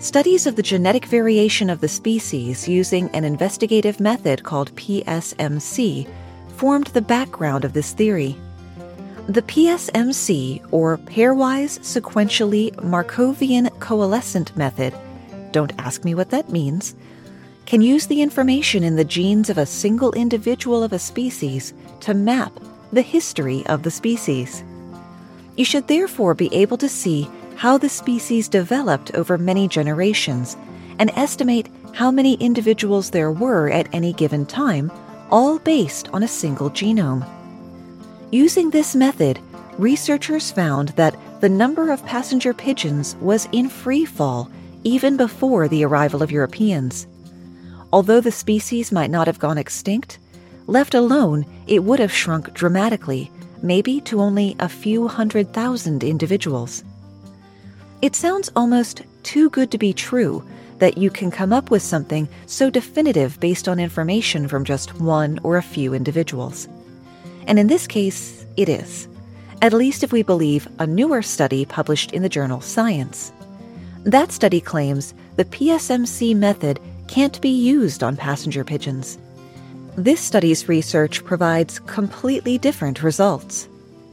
Studies 0.00 0.46
of 0.46 0.54
the 0.54 0.62
genetic 0.62 1.06
variation 1.06 1.68
of 1.68 1.80
the 1.80 1.88
species 1.88 2.68
using 2.68 3.10
an 3.10 3.24
investigative 3.24 3.98
method 3.98 4.44
called 4.44 4.74
PSMC 4.76 6.08
formed 6.50 6.86
the 6.88 7.02
background 7.02 7.64
of 7.64 7.72
this 7.72 7.94
theory. 7.94 8.36
The 9.28 9.42
PSMC, 9.42 10.64
or 10.70 10.98
Pairwise 10.98 11.80
Sequentially 11.80 12.72
Markovian 12.76 13.76
Coalescent 13.80 14.56
Method, 14.56 14.94
don't 15.50 15.72
ask 15.80 16.04
me 16.04 16.14
what 16.14 16.30
that 16.30 16.48
means, 16.48 16.94
can 17.66 17.82
use 17.82 18.06
the 18.06 18.22
information 18.22 18.84
in 18.84 18.94
the 18.94 19.04
genes 19.04 19.50
of 19.50 19.58
a 19.58 19.66
single 19.66 20.12
individual 20.12 20.84
of 20.84 20.92
a 20.92 20.98
species 21.00 21.74
to 22.00 22.14
map 22.14 22.52
the 22.92 23.02
history 23.02 23.66
of 23.66 23.82
the 23.82 23.90
species. 23.90 24.62
You 25.56 25.64
should 25.64 25.88
therefore 25.88 26.34
be 26.34 26.54
able 26.54 26.76
to 26.78 26.88
see 26.88 27.28
how 27.58 27.76
the 27.76 27.88
species 27.88 28.48
developed 28.48 29.12
over 29.14 29.36
many 29.36 29.66
generations 29.66 30.56
and 31.00 31.10
estimate 31.16 31.68
how 31.92 32.08
many 32.08 32.34
individuals 32.34 33.10
there 33.10 33.32
were 33.32 33.68
at 33.68 33.92
any 33.92 34.12
given 34.12 34.46
time, 34.46 34.92
all 35.28 35.58
based 35.58 36.08
on 36.10 36.22
a 36.22 36.28
single 36.28 36.70
genome. 36.70 37.28
Using 38.30 38.70
this 38.70 38.94
method, 38.94 39.40
researchers 39.76 40.52
found 40.52 40.90
that 40.90 41.16
the 41.40 41.48
number 41.48 41.90
of 41.90 42.06
passenger 42.06 42.54
pigeons 42.54 43.16
was 43.16 43.48
in 43.50 43.68
free 43.68 44.04
fall 44.04 44.48
even 44.84 45.16
before 45.16 45.66
the 45.66 45.84
arrival 45.84 46.22
of 46.22 46.30
Europeans. 46.30 47.08
Although 47.92 48.20
the 48.20 48.30
species 48.30 48.92
might 48.92 49.10
not 49.10 49.26
have 49.26 49.40
gone 49.40 49.58
extinct, 49.58 50.20
left 50.68 50.94
alone, 50.94 51.44
it 51.66 51.82
would 51.82 51.98
have 51.98 52.12
shrunk 52.12 52.54
dramatically, 52.54 53.32
maybe 53.64 54.00
to 54.02 54.20
only 54.20 54.54
a 54.60 54.68
few 54.68 55.08
hundred 55.08 55.52
thousand 55.52 56.04
individuals. 56.04 56.84
It 58.00 58.14
sounds 58.14 58.48
almost 58.54 59.02
too 59.24 59.50
good 59.50 59.72
to 59.72 59.78
be 59.78 59.92
true 59.92 60.44
that 60.78 60.96
you 60.96 61.10
can 61.10 61.32
come 61.32 61.52
up 61.52 61.72
with 61.72 61.82
something 61.82 62.28
so 62.46 62.70
definitive 62.70 63.40
based 63.40 63.68
on 63.68 63.80
information 63.80 64.46
from 64.46 64.64
just 64.64 65.00
one 65.00 65.40
or 65.42 65.56
a 65.56 65.62
few 65.62 65.94
individuals. 65.94 66.68
And 67.48 67.58
in 67.58 67.66
this 67.66 67.88
case, 67.88 68.46
it 68.56 68.68
is, 68.68 69.08
at 69.62 69.72
least 69.72 70.04
if 70.04 70.12
we 70.12 70.22
believe 70.22 70.68
a 70.78 70.86
newer 70.86 71.22
study 71.22 71.64
published 71.64 72.12
in 72.12 72.22
the 72.22 72.28
journal 72.28 72.60
Science. 72.60 73.32
That 74.04 74.30
study 74.30 74.60
claims 74.60 75.12
the 75.34 75.44
PSMC 75.46 76.36
method 76.36 76.78
can't 77.08 77.40
be 77.40 77.50
used 77.50 78.04
on 78.04 78.16
passenger 78.16 78.62
pigeons. 78.62 79.18
This 79.96 80.20
study's 80.20 80.68
research 80.68 81.24
provides 81.24 81.80
completely 81.80 82.58
different 82.58 83.02
results. 83.02 83.68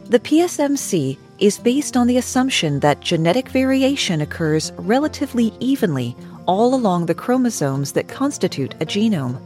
The 0.05 0.19
PSMC 0.19 1.19
is 1.39 1.57
based 1.57 1.97
on 1.97 2.07
the 2.07 2.17
assumption 2.17 2.79
that 2.79 3.01
genetic 3.01 3.49
variation 3.49 4.21
occurs 4.21 4.71
relatively 4.77 5.53
evenly 5.59 6.15
all 6.45 6.73
along 6.73 7.05
the 7.05 7.15
chromosomes 7.15 7.91
that 7.93 8.07
constitute 8.07 8.73
a 8.75 8.85
genome. 8.85 9.41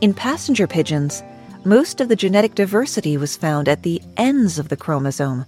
In 0.00 0.14
passenger 0.14 0.66
pigeons, 0.66 1.22
most 1.64 2.00
of 2.00 2.08
the 2.08 2.16
genetic 2.16 2.54
diversity 2.54 3.16
was 3.16 3.36
found 3.36 3.68
at 3.68 3.82
the 3.82 4.00
ends 4.16 4.58
of 4.58 4.68
the 4.68 4.76
chromosome. 4.76 5.46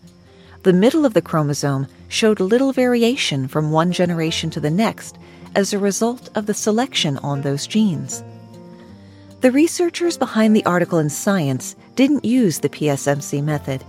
The 0.64 0.72
middle 0.72 1.06
of 1.06 1.14
the 1.14 1.22
chromosome 1.22 1.86
showed 2.08 2.40
little 2.40 2.72
variation 2.72 3.46
from 3.46 3.70
one 3.70 3.92
generation 3.92 4.50
to 4.50 4.60
the 4.60 4.70
next 4.70 5.16
as 5.54 5.72
a 5.72 5.78
result 5.78 6.28
of 6.34 6.46
the 6.46 6.54
selection 6.54 7.18
on 7.18 7.42
those 7.42 7.66
genes. 7.66 8.24
The 9.40 9.52
researchers 9.52 10.18
behind 10.18 10.56
the 10.56 10.64
article 10.64 10.98
in 10.98 11.10
Science 11.10 11.76
didn't 11.94 12.24
use 12.24 12.58
the 12.58 12.68
PSMC 12.68 13.44
method 13.44 13.84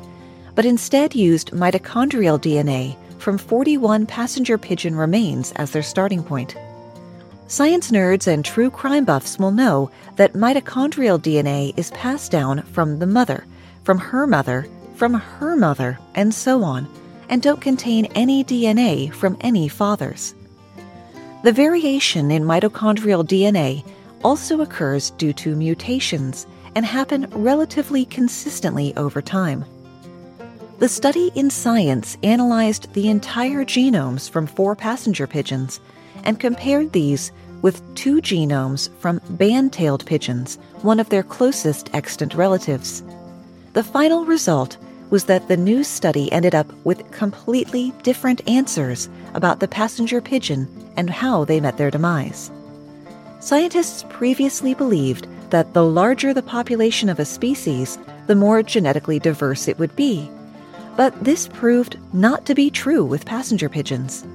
but 0.60 0.66
instead 0.66 1.16
used 1.16 1.52
mitochondrial 1.52 2.38
DNA 2.38 2.94
from 3.18 3.38
41 3.38 4.06
passenger 4.06 4.58
pigeon 4.58 4.94
remains 4.94 5.54
as 5.54 5.72
their 5.72 5.82
starting 5.82 6.22
point. 6.22 6.54
Science 7.48 7.92
nerds 7.92 8.28
and 8.28 8.44
true 8.44 8.70
crime 8.70 9.06
buffs 9.06 9.40
will 9.40 9.52
know 9.52 9.90
that 10.18 10.34
mitochondrial 10.34 11.18
DNA 11.18 11.72
is 11.78 11.92
passed 11.92 12.30
down 12.30 12.62
from 12.64 13.00
the 13.00 13.08
mother, 13.08 13.46
from 13.86 14.00
her 14.00 14.28
mother, 14.28 14.68
from 14.96 15.14
her 15.14 15.56
mother, 15.56 15.98
and 16.16 16.34
so 16.34 16.62
on, 16.62 16.90
and 17.30 17.42
don't 17.42 17.62
contain 17.62 18.04
any 18.08 18.44
DNA 18.44 19.14
from 19.14 19.38
any 19.40 19.70
fathers. 19.70 20.36
The 21.46 21.54
variation 21.54 22.32
in 22.32 22.44
mitochondrial 22.44 23.26
DNA 23.26 23.86
also 24.26 24.60
occurs 24.60 25.12
due 25.12 25.32
to 25.32 25.56
mutations 25.56 26.46
and 26.76 26.86
happen 26.86 27.28
relatively 27.32 28.04
consistently 28.04 28.94
over 28.98 29.22
time. 29.22 29.64
The 30.80 30.88
study 30.88 31.30
in 31.36 31.50
Science 31.50 32.18
analyzed 32.24 32.94
the 32.94 33.10
entire 33.10 33.66
genomes 33.66 34.30
from 34.30 34.48
four 34.48 34.78
passenger 34.78 35.28
pigeons 35.28 35.82
and 36.24 36.40
compared 36.40 36.94
these 36.94 37.34
with 37.62 37.84
two 37.96 38.22
genomes 38.22 38.90
from 39.00 39.20
band 39.32 39.74
tailed 39.74 40.06
pigeons, 40.06 40.58
one 40.82 41.02
of 41.02 41.10
their 41.10 41.22
closest 41.22 41.94
extant 41.94 42.34
relatives. 42.34 43.04
The 43.74 43.84
final 43.84 44.24
result 44.24 44.78
was 45.10 45.26
that 45.26 45.50
the 45.50 45.58
new 45.58 45.84
study 45.84 46.32
ended 46.32 46.56
up 46.56 46.72
with 46.86 47.12
completely 47.12 47.92
different 48.02 48.48
answers 48.48 49.10
about 49.34 49.60
the 49.60 49.68
passenger 49.68 50.22
pigeon 50.22 50.66
and 50.96 51.10
how 51.10 51.44
they 51.44 51.60
met 51.60 51.76
their 51.76 51.92
demise. 51.92 52.52
Scientists 53.42 54.06
previously 54.08 54.74
believed 54.74 55.28
that 55.50 55.74
the 55.74 55.84
larger 55.84 56.34
the 56.34 56.42
population 56.42 57.10
of 57.10 57.20
a 57.20 57.26
species, 57.26 58.00
the 58.28 58.36
more 58.36 58.64
genetically 58.64 59.20
diverse 59.20 59.68
it 59.68 59.78
would 59.78 59.94
be 59.98 60.32
but 60.96 61.24
this 61.24 61.48
proved 61.48 61.98
not 62.14 62.46
to 62.46 62.56
be 62.56 62.70
true 62.70 63.04
with 63.04 63.26
passenger 63.26 63.70
pigeons. 63.70 64.26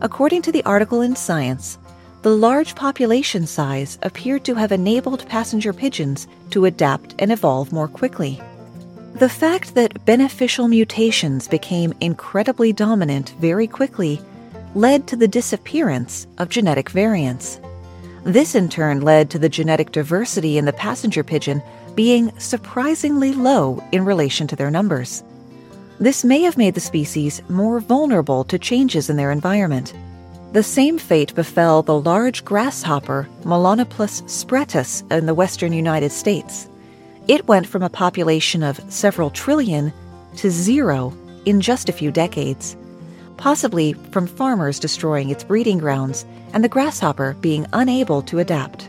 According 0.00 0.42
to 0.42 0.52
the 0.52 0.64
article 0.64 1.00
in 1.00 1.14
Science, 1.14 1.78
the 2.22 2.36
large 2.36 2.74
population 2.74 3.46
size 3.46 3.98
appeared 4.02 4.44
to 4.44 4.54
have 4.54 4.72
enabled 4.72 5.28
passenger 5.28 5.72
pigeons 5.72 6.28
to 6.50 6.64
adapt 6.64 7.14
and 7.18 7.32
evolve 7.32 7.72
more 7.72 7.88
quickly. 7.88 8.40
The 9.14 9.28
fact 9.28 9.74
that 9.74 10.04
beneficial 10.04 10.68
mutations 10.68 11.48
became 11.48 11.92
incredibly 12.00 12.72
dominant 12.72 13.34
very 13.40 13.66
quickly 13.66 14.20
led 14.74 15.06
to 15.08 15.16
the 15.16 15.28
disappearance 15.28 16.26
of 16.38 16.48
genetic 16.48 16.90
variants. 16.90 17.60
This 18.24 18.54
in 18.54 18.68
turn 18.68 19.00
led 19.00 19.28
to 19.30 19.38
the 19.38 19.48
genetic 19.48 19.92
diversity 19.92 20.56
in 20.58 20.64
the 20.64 20.72
passenger 20.72 21.24
pigeon 21.24 21.62
being 21.94 22.32
surprisingly 22.38 23.32
low 23.32 23.82
in 23.92 24.04
relation 24.04 24.46
to 24.46 24.56
their 24.56 24.70
numbers. 24.70 25.22
This 26.02 26.24
may 26.24 26.40
have 26.40 26.58
made 26.58 26.74
the 26.74 26.80
species 26.80 27.40
more 27.48 27.78
vulnerable 27.78 28.42
to 28.46 28.58
changes 28.58 29.08
in 29.08 29.14
their 29.14 29.30
environment. 29.30 29.94
The 30.52 30.64
same 30.64 30.98
fate 30.98 31.32
befell 31.36 31.84
the 31.84 31.96
large 31.96 32.44
grasshopper 32.44 33.28
Melanoplus 33.44 34.22
spretus 34.24 35.08
in 35.12 35.26
the 35.26 35.34
western 35.34 35.72
United 35.72 36.10
States. 36.10 36.68
It 37.28 37.46
went 37.46 37.68
from 37.68 37.84
a 37.84 37.88
population 37.88 38.64
of 38.64 38.80
several 38.92 39.30
trillion 39.30 39.92
to 40.38 40.50
zero 40.50 41.16
in 41.44 41.60
just 41.60 41.88
a 41.88 41.92
few 41.92 42.10
decades, 42.10 42.76
possibly 43.36 43.92
from 44.10 44.26
farmers 44.26 44.80
destroying 44.80 45.30
its 45.30 45.44
breeding 45.44 45.78
grounds 45.78 46.26
and 46.52 46.64
the 46.64 46.68
grasshopper 46.68 47.36
being 47.40 47.64
unable 47.74 48.22
to 48.22 48.40
adapt. 48.40 48.88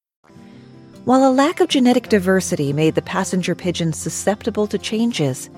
While 1.03 1.27
a 1.27 1.33
lack 1.33 1.59
of 1.59 1.67
genetic 1.67 2.09
diversity 2.09 2.73
made 2.73 2.93
the 2.93 3.01
passenger 3.01 3.55
pigeon 3.55 3.91
susceptible 3.91 4.67
to 4.67 4.77
changes, 4.77 5.49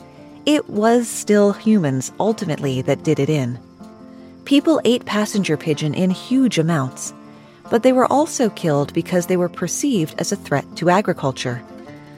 it 0.46 0.70
was 0.70 1.10
still 1.10 1.52
humans 1.52 2.14
ultimately 2.18 2.82
that 2.84 3.04
did 3.04 3.20
it 3.20 3.30
in. 3.30 3.60
People 4.46 4.80
ate 4.86 5.04
passenger 5.04 5.58
pigeon 5.58 5.94
in 5.94 6.12
huge 6.12 6.58
amounts, 6.58 7.14
but 7.70 7.84
they 7.84 7.92
were 7.92 8.10
also 8.12 8.50
killed 8.52 8.94
because 8.94 9.26
they 9.26 9.36
were 9.36 9.50
perceived 9.50 10.16
as 10.18 10.32
a 10.32 10.38
threat 10.38 10.66
to 10.78 10.90
agriculture, 10.90 11.62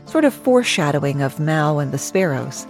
sort 0.05 0.23
of 0.23 0.33
foreshadowing 0.33 1.23
of 1.23 1.39
Mao 1.39 1.79
and 1.79 1.91
the 1.91 1.97
sparrows. 1.97 2.67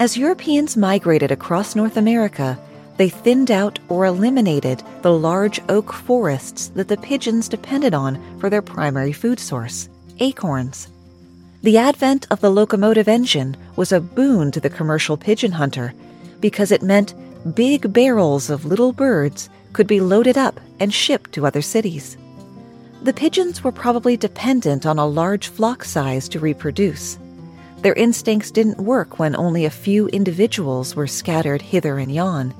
As 0.00 0.16
Europeans 0.16 0.76
migrated 0.76 1.30
across 1.30 1.76
North 1.76 1.96
America, 1.96 2.58
they 2.98 3.08
thinned 3.08 3.50
out 3.50 3.78
or 3.88 4.04
eliminated 4.04 4.82
the 5.02 5.12
large 5.12 5.60
oak 5.68 5.92
forests 5.92 6.68
that 6.74 6.88
the 6.88 6.96
pigeons 6.96 7.48
depended 7.48 7.94
on 7.94 8.20
for 8.38 8.50
their 8.50 8.60
primary 8.60 9.12
food 9.12 9.38
source 9.40 9.88
acorns. 10.18 10.88
The 11.62 11.78
advent 11.78 12.26
of 12.30 12.40
the 12.40 12.50
locomotive 12.50 13.08
engine 13.08 13.56
was 13.76 13.92
a 13.92 14.00
boon 14.00 14.50
to 14.50 14.60
the 14.60 14.70
commercial 14.70 15.16
pigeon 15.16 15.52
hunter 15.52 15.94
because 16.40 16.72
it 16.72 16.82
meant 16.82 17.14
big 17.54 17.92
barrels 17.92 18.50
of 18.50 18.64
little 18.64 18.92
birds 18.92 19.48
could 19.72 19.86
be 19.86 20.00
loaded 20.00 20.36
up 20.36 20.60
and 20.80 20.92
shipped 20.92 21.32
to 21.32 21.46
other 21.46 21.62
cities. 21.62 22.16
The 23.02 23.12
pigeons 23.12 23.62
were 23.62 23.70
probably 23.70 24.16
dependent 24.16 24.86
on 24.86 24.98
a 24.98 25.06
large 25.06 25.48
flock 25.48 25.84
size 25.84 26.28
to 26.30 26.40
reproduce. 26.40 27.16
Their 27.82 27.94
instincts 27.94 28.50
didn't 28.50 28.80
work 28.80 29.20
when 29.20 29.36
only 29.36 29.64
a 29.64 29.70
few 29.70 30.08
individuals 30.08 30.96
were 30.96 31.06
scattered 31.06 31.62
hither 31.62 31.98
and 31.98 32.12
yon. 32.12 32.52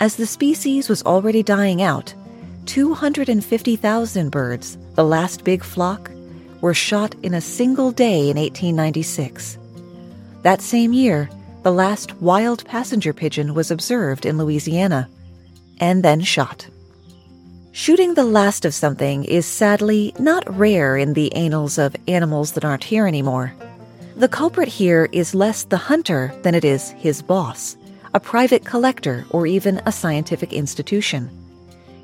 As 0.00 0.14
the 0.14 0.26
species 0.26 0.88
was 0.88 1.02
already 1.02 1.42
dying 1.42 1.82
out, 1.82 2.14
250,000 2.66 4.30
birds, 4.30 4.78
the 4.94 5.02
last 5.02 5.42
big 5.42 5.64
flock, 5.64 6.10
were 6.60 6.74
shot 6.74 7.16
in 7.24 7.34
a 7.34 7.40
single 7.40 7.90
day 7.90 8.30
in 8.30 8.36
1896. 8.36 9.58
That 10.42 10.60
same 10.60 10.92
year, 10.92 11.28
the 11.64 11.72
last 11.72 12.14
wild 12.20 12.64
passenger 12.64 13.12
pigeon 13.12 13.54
was 13.54 13.72
observed 13.72 14.24
in 14.24 14.38
Louisiana, 14.38 15.08
and 15.80 16.04
then 16.04 16.20
shot. 16.20 16.68
Shooting 17.72 18.14
the 18.14 18.24
last 18.24 18.64
of 18.64 18.74
something 18.74 19.24
is 19.24 19.46
sadly 19.46 20.14
not 20.20 20.56
rare 20.56 20.96
in 20.96 21.14
the 21.14 21.32
annals 21.32 21.76
of 21.76 21.96
animals 22.06 22.52
that 22.52 22.64
aren't 22.64 22.84
here 22.84 23.08
anymore. 23.08 23.52
The 24.16 24.28
culprit 24.28 24.68
here 24.68 25.08
is 25.10 25.34
less 25.34 25.64
the 25.64 25.76
hunter 25.76 26.32
than 26.42 26.54
it 26.54 26.64
is 26.64 26.90
his 26.90 27.20
boss 27.20 27.76
a 28.14 28.20
private 28.20 28.64
collector, 28.64 29.26
or 29.30 29.46
even 29.46 29.80
a 29.84 29.92
scientific 29.92 30.52
institution. 30.52 31.30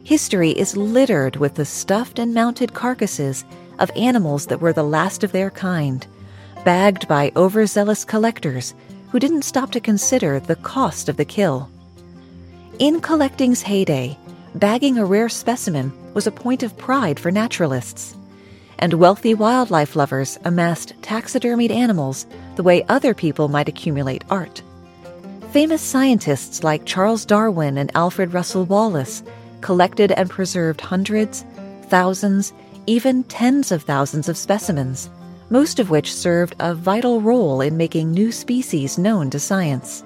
History 0.05 0.51
is 0.51 0.77
littered 0.77 1.37
with 1.37 1.55
the 1.55 1.65
stuffed 1.65 2.19
and 2.19 2.35
mounted 2.35 2.75
carcasses 2.75 3.45
of 3.79 3.91
animals 3.97 4.47
that 4.47 4.61
were 4.61 4.73
the 4.73 4.83
last 4.83 5.25
of 5.25 5.33
their 5.33 5.51
kind, 5.51 6.07
bagged 6.65 7.09
by 7.09 7.33
overzealous 7.37 8.05
collectors 8.05 8.75
who 9.11 9.19
didn't 9.19 9.43
stop 9.43 9.71
to 9.71 9.81
consider 9.81 10.41
the 10.41 10.57
cost 10.57 11.09
of 11.09 11.17
the 11.17 11.25
kill. 11.25 11.71
In 12.79 13.01
collecting's 13.01 13.63
heyday, 13.63 14.19
bagging 14.57 14.99
a 14.99 15.05
rare 15.05 15.29
specimen 15.29 15.93
was 16.15 16.27
a 16.27 16.33
point 16.33 16.63
of 16.63 16.77
pride 16.77 17.19
for 17.19 17.31
naturalists, 17.31 18.17
and 18.81 18.95
wealthy 18.95 19.33
wildlife 19.33 19.97
lovers 19.97 20.39
amassed 20.45 20.93
taxidermied 21.01 21.71
animals 21.71 22.27
the 22.57 22.63
way 22.63 22.85
other 22.89 23.15
people 23.15 23.49
might 23.49 23.69
accumulate 23.69 24.25
art. 24.29 24.63
Famous 25.55 25.83
scientists 25.83 26.65
like 26.65 26.85
Charles 26.85 27.25
Darwin 27.25 27.79
and 27.79 27.93
Alfred 27.95 28.35
Russel 28.35 28.65
Wallace 28.65 29.23
collected 29.61 30.11
and 30.11 30.29
preserved 30.29 30.81
hundreds, 30.81 31.45
thousands, 31.85 32.53
even 32.89 33.23
tens 33.23 33.71
of 33.71 33.85
thousands 33.85 34.29
of 34.29 34.37
specimens, 34.37 35.09
most 35.51 35.79
of 35.79 35.91
which 35.91 36.13
served 36.13 36.57
a 36.59 36.75
vital 36.75 37.21
role 37.21 37.61
in 37.61 37.77
making 37.77 38.11
new 38.11 38.33
species 38.33 38.99
known 38.99 39.31
to 39.31 39.39
science. 39.39 40.03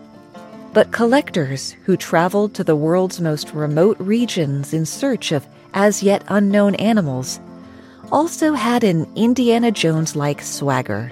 But 0.75 0.92
collectors 0.92 1.70
who 1.87 1.96
traveled 1.96 2.53
to 2.53 2.62
the 2.62 2.77
world's 2.77 3.18
most 3.18 3.55
remote 3.55 3.96
regions 3.99 4.75
in 4.75 4.85
search 4.85 5.33
of 5.33 5.46
as 5.73 6.03
yet 6.03 6.25
unknown 6.29 6.75
animals 6.75 7.40
also 8.12 8.53
had 8.53 8.85
an 8.85 9.11
Indiana 9.16 9.70
Jones 9.70 10.14
like 10.14 10.42
swagger. 10.42 11.11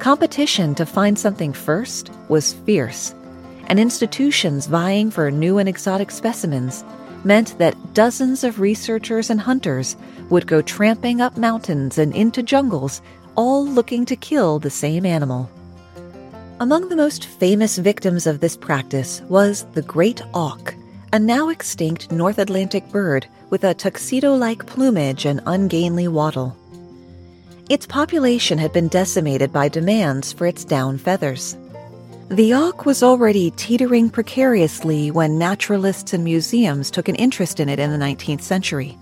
Competition 0.00 0.74
to 0.74 0.84
find 0.84 1.16
something 1.16 1.52
first 1.52 2.10
was 2.28 2.54
fierce 2.54 3.14
and 3.68 3.78
institutions 3.78 4.66
vying 4.66 5.10
for 5.10 5.30
new 5.30 5.58
and 5.58 5.68
exotic 5.68 6.10
specimens 6.10 6.84
meant 7.24 7.56
that 7.58 7.94
dozens 7.94 8.44
of 8.44 8.60
researchers 8.60 9.30
and 9.30 9.40
hunters 9.40 9.96
would 10.30 10.46
go 10.46 10.62
tramping 10.62 11.20
up 11.20 11.36
mountains 11.36 11.98
and 11.98 12.14
into 12.14 12.42
jungles, 12.42 13.00
all 13.36 13.66
looking 13.66 14.04
to 14.04 14.16
kill 14.16 14.58
the 14.58 14.70
same 14.70 15.06
animal. 15.06 15.50
Among 16.60 16.88
the 16.88 16.96
most 16.96 17.26
famous 17.26 17.78
victims 17.78 18.26
of 18.26 18.40
this 18.40 18.56
practice 18.56 19.20
was 19.28 19.64
the 19.74 19.82
great 19.82 20.22
auk, 20.34 20.74
a 21.12 21.18
now 21.18 21.48
extinct 21.48 22.10
North 22.10 22.38
Atlantic 22.38 22.88
bird 22.90 23.26
with 23.50 23.64
a 23.64 23.74
tuxedo 23.74 24.34
like 24.34 24.66
plumage 24.66 25.24
and 25.24 25.40
ungainly 25.46 26.08
wattle. 26.08 26.56
Its 27.68 27.86
population 27.86 28.58
had 28.58 28.72
been 28.72 28.88
decimated 28.88 29.52
by 29.52 29.68
demands 29.68 30.32
for 30.32 30.46
its 30.46 30.64
down 30.64 30.98
feathers. 30.98 31.56
The 32.30 32.52
auk 32.52 32.84
was 32.84 33.02
already 33.02 33.52
teetering 33.52 34.10
precariously 34.10 35.10
when 35.10 35.38
naturalists 35.38 36.12
and 36.12 36.22
museums 36.22 36.90
took 36.90 37.08
an 37.08 37.14
interest 37.14 37.58
in 37.58 37.70
it 37.70 37.78
in 37.78 37.90
the 37.90 37.96
19th 37.96 38.42
century. 38.42 38.98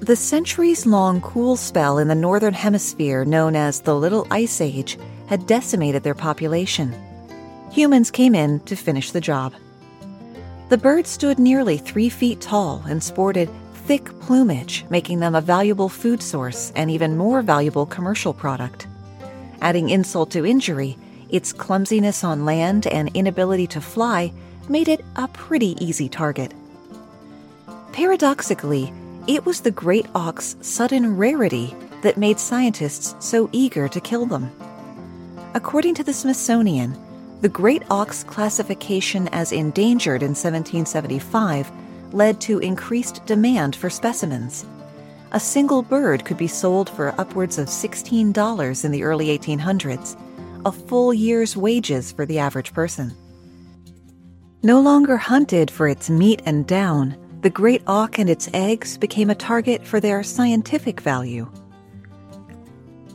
The 0.00 0.16
centuries 0.16 0.86
long 0.86 1.20
cool 1.20 1.56
spell 1.56 1.98
in 1.98 2.08
the 2.08 2.14
Northern 2.14 2.54
Hemisphere, 2.54 3.26
known 3.26 3.54
as 3.54 3.82
the 3.82 3.94
Little 3.94 4.26
Ice 4.30 4.62
Age, 4.62 4.98
had 5.26 5.46
decimated 5.46 6.02
their 6.02 6.14
population. 6.14 6.94
Humans 7.70 8.10
came 8.10 8.34
in 8.34 8.60
to 8.60 8.76
finish 8.76 9.10
the 9.10 9.20
job. 9.20 9.52
The 10.70 10.78
birds 10.78 11.10
stood 11.10 11.38
nearly 11.38 11.76
three 11.76 12.08
feet 12.08 12.40
tall 12.40 12.82
and 12.88 13.02
sported 13.02 13.50
thick 13.74 14.06
plumage, 14.20 14.86
making 14.88 15.20
them 15.20 15.34
a 15.34 15.42
valuable 15.42 15.90
food 15.90 16.22
source 16.22 16.72
and 16.74 16.90
even 16.90 17.18
more 17.18 17.42
valuable 17.42 17.84
commercial 17.84 18.32
product. 18.32 18.86
Adding 19.60 19.90
insult 19.90 20.30
to 20.30 20.46
injury, 20.46 20.96
its 21.28 21.52
clumsiness 21.52 22.24
on 22.24 22.44
land 22.44 22.86
and 22.86 23.10
inability 23.14 23.66
to 23.68 23.80
fly 23.80 24.32
made 24.68 24.88
it 24.88 25.04
a 25.16 25.28
pretty 25.28 25.76
easy 25.84 26.08
target. 26.08 26.52
Paradoxically, 27.92 28.92
it 29.26 29.44
was 29.44 29.60
the 29.60 29.70
great 29.70 30.06
auk's 30.14 30.56
sudden 30.60 31.16
rarity 31.16 31.74
that 32.02 32.16
made 32.16 32.38
scientists 32.38 33.14
so 33.18 33.48
eager 33.52 33.88
to 33.88 34.00
kill 34.00 34.26
them. 34.26 34.50
According 35.54 35.94
to 35.96 36.04
the 36.04 36.12
Smithsonian, 36.12 36.96
the 37.40 37.48
great 37.48 37.82
auk's 37.90 38.24
classification 38.24 39.28
as 39.28 39.52
endangered 39.52 40.22
in 40.22 40.30
1775 40.30 41.70
led 42.12 42.40
to 42.40 42.58
increased 42.58 43.24
demand 43.26 43.76
for 43.76 43.90
specimens. 43.90 44.66
A 45.32 45.40
single 45.40 45.82
bird 45.82 46.24
could 46.24 46.38
be 46.38 46.46
sold 46.46 46.88
for 46.88 47.14
upwards 47.18 47.58
of 47.58 47.68
$16 47.68 48.84
in 48.84 48.90
the 48.90 49.02
early 49.02 49.38
1800s, 49.38 50.16
a 50.64 50.72
full 50.72 51.12
year's 51.12 51.56
wages 51.56 52.12
for 52.12 52.26
the 52.26 52.38
average 52.38 52.72
person. 52.72 53.14
No 54.62 54.80
longer 54.80 55.16
hunted 55.16 55.70
for 55.70 55.88
its 55.88 56.10
meat 56.10 56.42
and 56.44 56.66
down, 56.66 57.16
the 57.42 57.50
great 57.50 57.82
auk 57.86 58.18
and 58.18 58.28
its 58.28 58.48
eggs 58.52 58.98
became 58.98 59.30
a 59.30 59.34
target 59.34 59.86
for 59.86 60.00
their 60.00 60.22
scientific 60.22 61.00
value. 61.00 61.48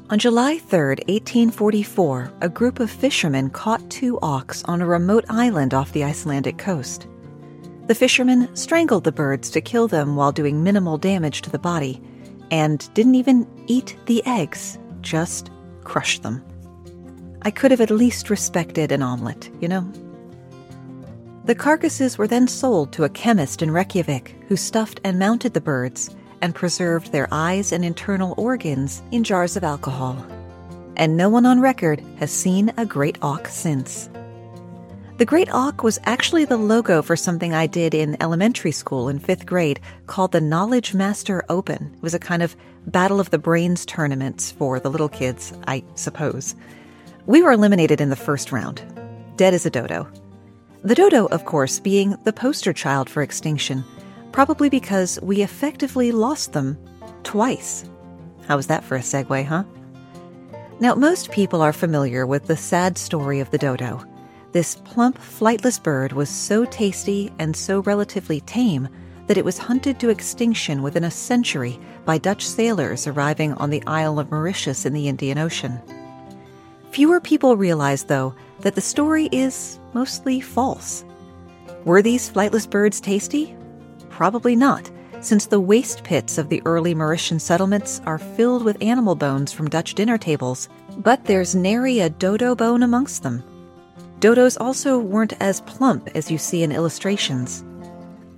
On 0.10 0.20
July 0.20 0.60
3, 0.60 0.96
1844, 1.08 2.34
a 2.42 2.50
group 2.50 2.80
of 2.80 2.92
fishermen 2.92 3.50
caught 3.50 3.90
two 3.90 4.18
auks 4.22 4.64
on 4.70 4.82
a 4.82 4.86
remote 4.86 5.26
island 5.28 5.74
off 5.74 5.92
the 5.92 6.04
Icelandic 6.04 6.58
coast. 6.58 7.08
The 7.88 7.96
fishermen 7.96 8.56
strangled 8.56 9.04
the 9.04 9.12
birds 9.12 9.50
to 9.50 9.60
kill 9.60 9.88
them 9.88 10.16
while 10.16 10.32
doing 10.32 10.64
minimal 10.64 10.98
damage 10.98 11.42
to 11.42 11.50
the 11.50 11.60
body, 11.60 12.02
and 12.52 12.94
didn't 12.94 13.16
even 13.16 13.48
eat 13.68 13.98
the 14.06 14.26
eggs, 14.26 14.78
just 15.02 15.50
crushed 15.84 16.24
them. 16.24 16.44
I 17.46 17.52
could 17.52 17.72
have 17.72 17.82
at 17.82 17.92
least 17.92 18.30
respected 18.30 18.92
an 18.92 19.02
omelet, 19.02 19.50
you 19.60 19.68
know? 19.68 19.92
The 21.46 21.56
carcasses 21.56 22.18
were 22.18 22.28
then 22.28 22.48
sold 22.48 22.94
to 22.94 23.04
a 23.04 23.10
chemist 23.10 23.62
in 23.62 23.72
Reykjavik 23.72 24.36
who 24.48 24.56
stuffed 24.56 25.02
and 25.04 25.20
mounted 25.20 25.54
the 25.54 25.62
birds 25.62 26.10
and 26.42 26.56
preserved 26.56 27.12
their 27.12 27.28
eyes 27.32 27.72
and 27.72 27.84
internal 27.84 28.34
organs 28.38 29.04
in 29.12 29.24
jars 29.24 29.58
of 29.58 29.64
alcohol. 29.64 30.26
And 30.96 31.18
no 31.18 31.28
one 31.30 31.46
on 31.46 31.60
record 31.60 32.02
has 32.18 32.32
seen 32.32 32.72
a 32.78 32.86
great 32.86 33.18
auk 33.22 33.48
since. 33.48 34.10
The 35.18 35.26
Great 35.26 35.48
Auk 35.54 35.84
was 35.84 36.00
actually 36.06 36.44
the 36.46 36.58
logo 36.58 37.04
for 37.04 37.16
something 37.16 37.54
I 37.54 37.68
did 37.68 37.94
in 37.94 38.22
elementary 38.22 38.72
school 38.72 39.10
in 39.10 39.20
fifth 39.20 39.46
grade 39.46 39.80
called 40.08 40.32
the 40.32 40.42
Knowledge 40.42 40.96
Master 40.96 41.46
Open. 41.50 41.94
It 41.96 42.02
was 42.02 42.16
a 42.16 42.20
kind 42.20 42.42
of 42.42 42.56
Battle 42.88 43.20
of 43.20 43.30
the 43.30 43.38
Brains 43.38 43.86
tournaments 43.86 44.52
for 44.52 44.80
the 44.80 44.90
little 44.90 45.08
kids, 45.08 45.54
I 45.68 45.84
suppose. 45.94 46.56
We 47.26 47.42
were 47.42 47.54
eliminated 47.54 48.02
in 48.02 48.10
the 48.10 48.18
first 48.18 48.52
round, 48.52 48.84
dead 49.38 49.54
as 49.54 49.66
a 49.66 49.70
dodo. 49.70 50.08
The 50.84 50.96
dodo, 50.96 51.28
of 51.28 51.46
course, 51.46 51.80
being 51.80 52.18
the 52.26 52.34
poster 52.34 52.74
child 52.74 53.10
for 53.10 53.22
extinction, 53.22 53.86
probably 54.34 54.70
because 54.70 55.18
we 55.22 55.42
effectively 55.42 56.12
lost 56.12 56.52
them 56.52 56.78
twice. 57.24 57.90
How 58.46 58.58
was 58.58 58.68
that 58.68 58.84
for 58.84 58.98
a 58.98 59.00
segue, 59.00 59.46
huh? 59.46 59.64
Now, 60.82 60.96
most 60.96 61.32
people 61.32 61.62
are 61.62 61.72
familiar 61.72 62.28
with 62.28 62.48
the 62.48 62.58
sad 62.58 62.98
story 62.98 63.40
of 63.40 63.50
the 63.52 63.58
dodo. 63.58 64.04
This 64.52 64.76
plump, 64.76 65.18
flightless 65.18 65.82
bird 65.82 66.12
was 66.12 66.30
so 66.30 66.66
tasty 66.66 67.32
and 67.40 67.56
so 67.56 67.80
relatively 67.84 68.42
tame 68.42 68.90
that 69.28 69.38
it 69.38 69.46
was 69.46 69.58
hunted 69.58 69.98
to 70.02 70.10
extinction 70.10 70.84
within 70.84 71.06
a 71.06 71.12
century 71.12 71.80
by 72.04 72.18
Dutch 72.18 72.46
sailors 72.46 73.08
arriving 73.08 73.54
on 73.54 73.70
the 73.70 73.82
Isle 73.88 74.20
of 74.20 74.30
Mauritius 74.30 74.86
in 74.86 74.92
the 74.92 75.08
Indian 75.08 75.38
Ocean. 75.38 75.80
Fewer 76.94 77.20
people 77.20 77.58
realize, 77.58 78.04
though, 78.04 78.36
that 78.60 78.76
the 78.76 78.82
story 78.82 79.28
is 79.32 79.80
mostly 79.94 80.40
false. 80.40 81.04
Were 81.86 82.04
these 82.04 82.30
flightless 82.30 82.70
birds 82.70 83.02
tasty? 83.02 83.56
Probably 84.10 84.56
not, 84.56 84.92
since 85.20 85.48
the 85.48 85.60
waste 85.60 86.04
pits 86.04 86.38
of 86.38 86.50
the 86.50 86.62
early 86.66 86.94
Mauritian 86.94 87.42
settlements 87.42 88.00
are 88.06 88.20
filled 88.20 88.64
with 88.64 88.78
animal 88.80 89.16
bones 89.16 89.52
from 89.52 89.72
Dutch 89.72 89.96
dinner 89.96 90.20
tables, 90.20 90.70
but 90.98 91.26
there's 91.26 91.56
nary 91.56 91.98
a 91.98 92.12
dodo 92.12 92.54
bone 92.54 92.84
amongst 92.84 93.24
them. 93.24 93.44
Dodos 94.20 94.56
also 94.62 95.00
weren't 95.00 95.34
as 95.40 95.62
plump 95.62 96.10
as 96.14 96.30
you 96.30 96.38
see 96.38 96.62
in 96.62 96.72
illustrations. 96.72 97.66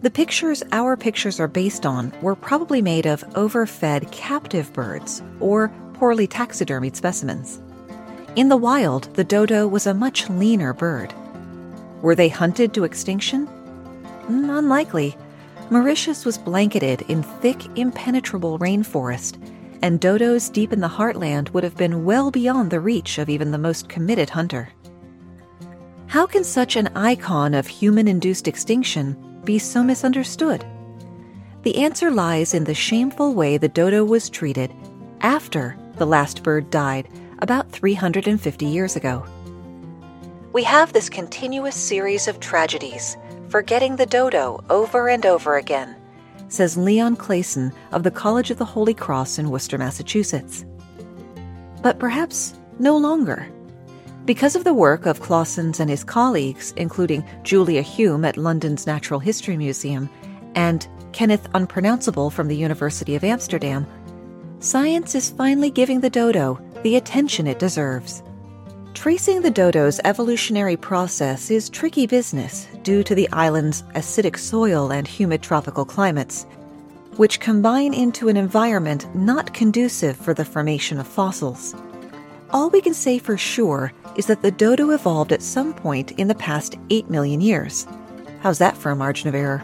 The 0.02 0.10
pictures 0.10 0.64
our 0.72 0.96
pictures 0.96 1.42
are 1.42 1.50
based 1.50 1.86
on 1.86 2.14
were 2.22 2.38
probably 2.38 2.82
made 2.82 3.06
of 3.06 3.22
overfed 3.36 4.14
captive 4.14 4.72
birds 4.72 5.22
or 5.42 5.74
poorly 5.96 6.26
taxidermied 6.26 6.96
specimens. 6.96 7.60
In 8.36 8.50
the 8.50 8.58
wild, 8.58 9.06
the 9.14 9.24
dodo 9.24 9.66
was 9.66 9.88
a 9.88 9.94
much 9.94 10.30
leaner 10.30 10.74
bird. 10.74 11.14
Were 12.02 12.16
they 12.16 12.28
hunted 12.28 12.74
to 12.74 12.84
extinction? 12.84 13.48
Mm, 14.28 14.58
unlikely. 14.58 15.16
Mauritius 15.70 16.26
was 16.26 16.38
blanketed 16.38 17.04
in 17.04 17.24
thick, 17.24 17.66
impenetrable 17.78 18.60
rainforest, 18.60 19.42
and 19.82 20.02
dodos 20.02 20.52
deep 20.52 20.74
in 20.74 20.82
the 20.82 20.90
heartland 20.90 21.54
would 21.54 21.64
have 21.64 21.78
been 21.78 22.04
well 22.04 22.30
beyond 22.30 22.72
the 22.72 22.82
reach 22.82 23.20
of 23.20 23.30
even 23.30 23.52
the 23.52 23.58
most 23.58 23.88
committed 23.88 24.30
hunter. 24.30 24.68
How 26.08 26.26
can 26.26 26.44
such 26.44 26.76
an 26.76 26.90
icon 26.94 27.54
of 27.54 27.68
human 27.68 28.06
induced 28.06 28.50
extinction 28.50 29.40
be 29.46 29.58
so 29.60 29.82
misunderstood? 29.82 30.66
The 31.64 31.78
answer 31.78 32.12
lies 32.12 32.54
in 32.54 32.66
the 32.66 32.76
shameful 32.76 33.34
way 33.34 33.58
the 33.58 33.70
dodo 33.70 34.04
was 34.04 34.30
treated 34.30 34.74
after 35.22 35.78
the 35.96 36.06
last 36.06 36.44
bird 36.44 36.70
died 36.70 37.08
about 37.40 37.72
350 37.72 38.66
years 38.66 38.96
ago. 38.96 39.26
We 40.54 40.64
have 40.64 40.94
this 40.94 41.10
continuous 41.10 41.76
series 41.76 42.28
of 42.28 42.40
tragedies, 42.40 43.18
forgetting 43.50 43.96
the 43.98 44.06
dodo 44.06 44.64
over 44.70 45.10
and 45.10 45.26
over 45.26 45.58
again, 45.58 45.96
says 46.48 46.78
Leon 46.78 47.18
Claessens 47.18 47.74
of 47.92 48.04
the 48.04 48.12
College 48.12 48.52
of 48.52 48.58
the 48.58 48.66
Holy 48.66 48.94
Cross 48.94 49.38
in 49.38 49.50
Worcester, 49.50 49.78
Massachusetts. 49.78 50.66
But 51.82 52.00
perhaps 52.00 52.56
no 52.80 52.98
longer. 52.98 53.48
Because 54.26 54.56
of 54.56 54.64
the 54.64 54.74
work 54.74 55.06
of 55.06 55.22
Claessens 55.22 55.80
and 55.80 55.90
his 55.90 56.04
colleagues, 56.04 56.74
including 56.78 57.24
Julian 57.44 57.84
Hume 57.84 58.26
at 58.26 58.38
London's 58.38 58.88
Natural 58.88 59.20
History 59.20 59.56
Museum 59.56 60.10
and 60.56 60.88
Kenneth 61.12 61.48
Unpronounceable 61.54 62.30
from 62.30 62.48
the 62.48 62.58
University 62.58 63.16
of 63.16 63.24
Amsterdam, 63.24 63.86
science 64.60 65.16
is 65.16 65.30
finally 65.30 65.70
giving 65.70 66.00
the 66.00 66.10
dodo 66.10 66.60
the 66.86 66.98
attention 66.98 67.48
it 67.48 67.58
deserves. 67.58 68.22
Tracing 68.94 69.42
the 69.42 69.50
dodo's 69.50 70.00
evolutionary 70.04 70.78
process 70.78 71.50
is 71.50 71.68
tricky 71.68 72.06
business 72.06 72.68
due 72.84 73.02
to 73.02 73.16
the 73.16 73.28
island's 73.32 73.82
acidic 73.96 74.38
soil 74.38 74.92
and 74.92 75.08
humid 75.08 75.42
tropical 75.42 75.84
climates, 75.84 76.46
which 77.18 77.40
combine 77.40 77.92
into 77.92 78.30
an 78.30 78.38
environment 78.38 79.08
not 79.16 79.52
conducive 79.52 80.16
for 80.16 80.36
the 80.36 80.46
formation 80.46 81.00
of 81.00 81.08
fossils. 81.08 81.74
All 82.52 82.70
we 82.70 82.82
can 82.82 82.94
say 82.94 83.18
for 83.18 83.36
sure 83.36 83.92
is 84.16 84.28
that 84.28 84.44
the 84.44 84.52
dodo 84.52 84.92
evolved 84.92 85.32
at 85.32 85.42
some 85.42 85.74
point 85.74 86.12
in 86.20 86.28
the 86.28 86.36
past 86.36 86.78
8 86.92 87.10
million 87.10 87.42
years. 87.42 87.88
How's 88.42 88.60
that 88.60 88.78
for 88.78 88.92
a 88.92 88.96
margin 88.96 89.28
of 89.28 89.34
error? 89.34 89.64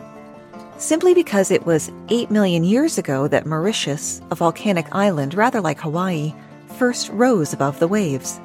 Simply 0.80 1.14
because 1.14 1.52
it 1.52 1.68
was 1.68 1.92
8 2.10 2.32
million 2.32 2.64
years 2.64 2.98
ago 2.98 3.28
that 3.28 3.46
Mauritius, 3.46 4.24
a 4.32 4.36
volcanic 4.36 4.88
island 4.92 5.36
rather 5.36 5.62
like 5.62 5.80
Hawaii, 5.82 6.34
first 6.82 7.10
rose 7.10 7.54
above 7.54 7.78
the 7.78 7.88
waves. 7.88 8.42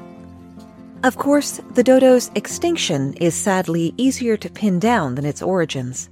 Of 1.05 1.17
course, 1.17 1.59
the 1.73 1.83
dodo's 1.83 2.31
extinction 2.35 3.15
is 3.15 3.35
sadly 3.35 3.95
easier 3.97 4.37
to 4.37 4.51
pin 4.51 4.79
down 4.79 5.15
than 5.15 5.25
its 5.25 5.41
origins. 5.41 6.11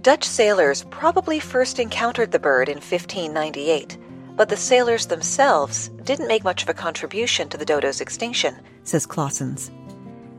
Dutch 0.00 0.22
sailors 0.22 0.84
probably 0.90 1.40
first 1.40 1.80
encountered 1.80 2.30
the 2.30 2.38
bird 2.38 2.68
in 2.68 2.76
1598 2.76 3.98
but 4.36 4.48
the 4.48 4.56
sailors 4.56 5.06
themselves 5.06 5.88
didn't 6.04 6.28
make 6.28 6.44
much 6.44 6.62
of 6.62 6.68
a 6.68 6.74
contribution 6.86 7.48
to 7.48 7.58
the 7.58 7.64
dodo's 7.64 8.00
extinction, 8.00 8.56
says 8.84 9.04
Claessens. 9.04 9.70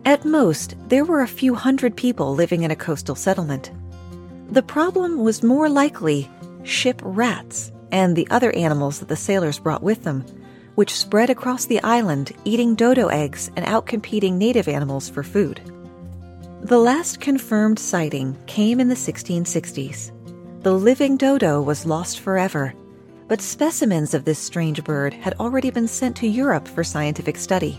At 0.05 0.23
most, 0.23 0.75
there 0.87 1.05
were 1.05 1.21
a 1.21 1.27
few 1.27 1.53
hundred 1.53 1.95
people 1.97 2.33
living 2.33 2.63
in 2.63 2.71
a 2.71 2.83
coastal 2.87 3.15
settlement. 3.15 3.69
The 4.49 4.63
problem 4.63 5.19
was 5.19 5.43
more 5.43 5.69
likely 5.69 6.31
ship 6.63 7.01
rats 7.03 7.71
and 7.91 8.15
the 8.15 8.27
other 8.31 8.55
animals 8.55 8.99
that 8.99 9.09
the 9.09 9.15
sailors 9.17 9.59
brought 9.59 9.83
with 9.83 10.03
them, 10.03 10.25
which 10.81 10.95
spread 10.95 11.29
across 11.29 11.65
the 11.65 11.79
island, 11.83 12.31
eating 12.43 12.73
dodo 12.73 13.07
eggs 13.09 13.51
and 13.55 13.63
outcompeting 13.67 14.33
native 14.33 14.67
animals 14.67 15.07
for 15.07 15.21
food. 15.21 15.61
The 16.63 16.79
last 16.79 17.21
confirmed 17.21 17.77
sighting 17.77 18.35
came 18.47 18.79
in 18.79 18.87
the 18.87 18.95
1660s. 18.95 20.11
The 20.63 20.73
living 20.73 21.17
dodo 21.17 21.61
was 21.61 21.85
lost 21.85 22.21
forever, 22.21 22.73
but 23.27 23.43
specimens 23.43 24.15
of 24.15 24.25
this 24.25 24.39
strange 24.39 24.83
bird 24.83 25.13
had 25.13 25.35
already 25.35 25.69
been 25.69 25.87
sent 25.87 26.15
to 26.15 26.27
Europe 26.27 26.67
for 26.67 26.83
scientific 26.83 27.37
study. 27.37 27.77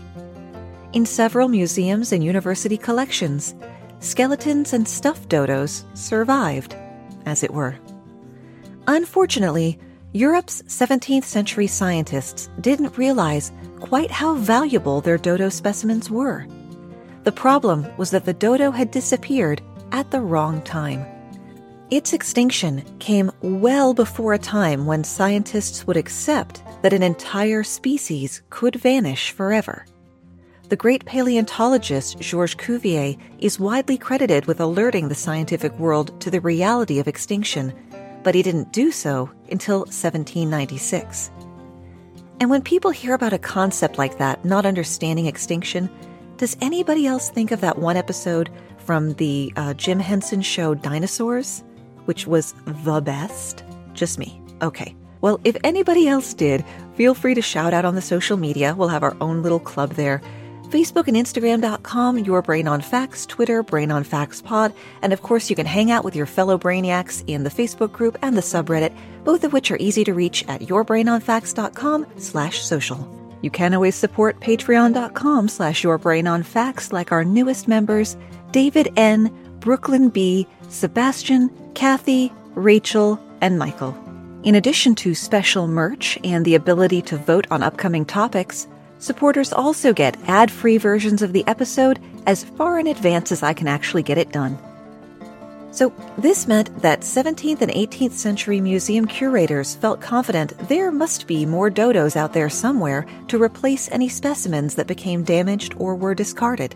In 0.93 1.05
several 1.05 1.49
museums 1.49 2.13
and 2.13 2.23
university 2.23 2.77
collections, 2.77 3.53
skeletons 3.99 4.71
and 4.71 4.87
stuffed 4.87 5.27
dodos 5.27 5.83
survived, 5.93 6.73
as 7.25 7.43
it 7.43 7.51
were. 7.51 7.75
Unfortunately, 8.87 9.77
Europe's 10.15 10.61
17th 10.67 11.23
century 11.23 11.65
scientists 11.65 12.47
didn't 12.61 12.99
realize 12.99 13.51
quite 13.79 14.11
how 14.11 14.35
valuable 14.35 15.01
their 15.01 15.17
dodo 15.17 15.49
specimens 15.49 16.11
were. 16.11 16.45
The 17.23 17.31
problem 17.31 17.87
was 17.97 18.11
that 18.11 18.23
the 18.23 18.33
dodo 18.33 18.69
had 18.69 18.91
disappeared 18.91 19.63
at 19.91 20.11
the 20.11 20.21
wrong 20.21 20.61
time. 20.61 21.03
Its 21.89 22.13
extinction 22.13 22.83
came 22.99 23.31
well 23.41 23.95
before 23.95 24.35
a 24.35 24.39
time 24.39 24.85
when 24.85 25.03
scientists 25.03 25.87
would 25.87 25.97
accept 25.97 26.61
that 26.83 26.93
an 26.93 27.01
entire 27.01 27.63
species 27.63 28.43
could 28.51 28.75
vanish 28.75 29.31
forever. 29.31 29.83
The 30.69 30.75
great 30.75 31.05
paleontologist 31.05 32.19
Georges 32.19 32.55
Cuvier 32.55 33.17
is 33.39 33.59
widely 33.59 33.97
credited 33.97 34.45
with 34.45 34.59
alerting 34.59 35.07
the 35.07 35.15
scientific 35.15 35.73
world 35.79 36.21
to 36.21 36.29
the 36.29 36.39
reality 36.39 36.99
of 36.99 37.07
extinction, 37.07 37.73
but 38.23 38.35
he 38.35 38.41
didn't 38.41 38.71
do 38.71 38.91
so 38.91 39.29
until 39.51 39.79
1796. 39.79 41.31
And 42.39 42.49
when 42.49 42.61
people 42.61 42.91
hear 42.91 43.13
about 43.13 43.33
a 43.33 43.37
concept 43.37 43.97
like 43.97 44.17
that, 44.17 44.43
not 44.43 44.65
understanding 44.65 45.27
extinction, 45.27 45.89
does 46.37 46.57
anybody 46.61 47.05
else 47.05 47.29
think 47.29 47.51
of 47.51 47.61
that 47.61 47.77
one 47.77 47.97
episode 47.97 48.49
from 48.77 49.13
the 49.13 49.53
uh, 49.55 49.73
Jim 49.75 49.99
Henson 49.99 50.41
show 50.41 50.73
Dinosaurs? 50.73 51.63
which 52.05 52.27
was 52.27 52.53
the 52.65 53.01
best? 53.01 53.63
Just 53.93 54.19
me. 54.19 54.41
Okay. 54.61 54.95
Well, 55.21 55.39
if 55.43 55.55
anybody 55.63 56.07
else 56.07 56.33
did, 56.33 56.65
feel 56.95 57.13
free 57.13 57.33
to 57.35 57.41
shout 57.41 57.73
out 57.73 57.85
on 57.85 57.95
the 57.95 58.01
social 58.01 58.37
media. 58.37 58.75
We'll 58.77 58.89
have 58.89 59.03
our 59.03 59.15
own 59.21 59.41
little 59.41 59.59
club 59.59 59.91
there. 59.93 60.21
Facebook 60.69 61.07
and 61.07 61.15
Instagram.com, 61.17 62.19
Your 62.19 62.41
Brain 62.41 62.67
on 62.67 62.81
Facts, 62.81 63.25
Twitter, 63.25 63.61
Brain 63.63 63.91
on 63.91 64.03
Facts 64.03 64.41
Pod, 64.41 64.73
and 65.01 65.13
of 65.13 65.21
course 65.21 65.49
you 65.49 65.55
can 65.55 65.65
hang 65.65 65.91
out 65.91 66.03
with 66.03 66.15
your 66.15 66.25
fellow 66.25 66.57
brainiacs 66.57 67.23
in 67.27 67.43
the 67.43 67.49
Facebook 67.49 67.91
group 67.91 68.17
and 68.21 68.35
the 68.35 68.41
subreddit, 68.41 68.95
both 69.23 69.43
of 69.43 69.53
which 69.53 69.69
are 69.71 69.77
easy 69.79 70.03
to 70.03 70.13
reach 70.13 70.43
at 70.47 70.61
yourbrainonfacts.com 70.61 72.07
slash 72.17 72.61
social. 72.61 73.07
You 73.41 73.51
can 73.51 73.73
always 73.73 73.95
support 73.95 74.39
patreon.com 74.39 75.49
slash 75.49 75.83
yourbrainonfacts 75.83 76.93
like 76.93 77.11
our 77.11 77.25
newest 77.25 77.67
members, 77.67 78.15
David 78.51 78.91
N., 78.95 79.31
Brooklyn 79.59 80.09
B., 80.09 80.47
Sebastian, 80.69 81.51
Kathy, 81.75 82.31
Rachel, 82.55 83.19
and 83.41 83.59
Michael. 83.59 83.97
In 84.43 84.55
addition 84.55 84.95
to 84.95 85.13
special 85.15 85.67
merch 85.67 86.17
and 86.23 86.43
the 86.43 86.55
ability 86.55 87.01
to 87.03 87.17
vote 87.17 87.47
on 87.51 87.63
upcoming 87.63 88.05
topics, 88.05 88.67
supporters 89.03 89.51
also 89.51 89.93
get 89.93 90.17
ad 90.27 90.49
free 90.49 90.77
versions 90.77 91.21
of 91.21 91.33
the 91.33 91.45
episode 91.45 91.99
as 92.25 92.43
far 92.43 92.79
in 92.79 92.87
advance 92.87 93.31
as 93.31 93.43
I 93.43 93.53
can 93.53 93.67
actually 93.67 94.03
get 94.03 94.17
it 94.17 94.31
done. 94.31 94.57
So, 95.71 95.91
this 96.19 96.47
meant 96.47 96.81
that 96.83 97.01
17th 97.01 97.61
and 97.61 97.71
18th 97.71 98.11
century 98.11 98.61
museum 98.61 99.07
curators 99.07 99.75
felt 99.75 99.99
confident 99.99 100.55
there 100.69 100.91
must 100.91 101.25
be 101.25 101.47
more 101.47 101.71
dodos 101.71 102.15
out 102.15 102.31
there 102.31 102.49
somewhere 102.49 103.07
to 103.27 103.41
replace 103.41 103.91
any 103.91 104.07
specimens 104.07 104.75
that 104.75 104.87
became 104.87 105.23
damaged 105.23 105.73
or 105.77 105.95
were 105.95 106.13
discarded. 106.13 106.75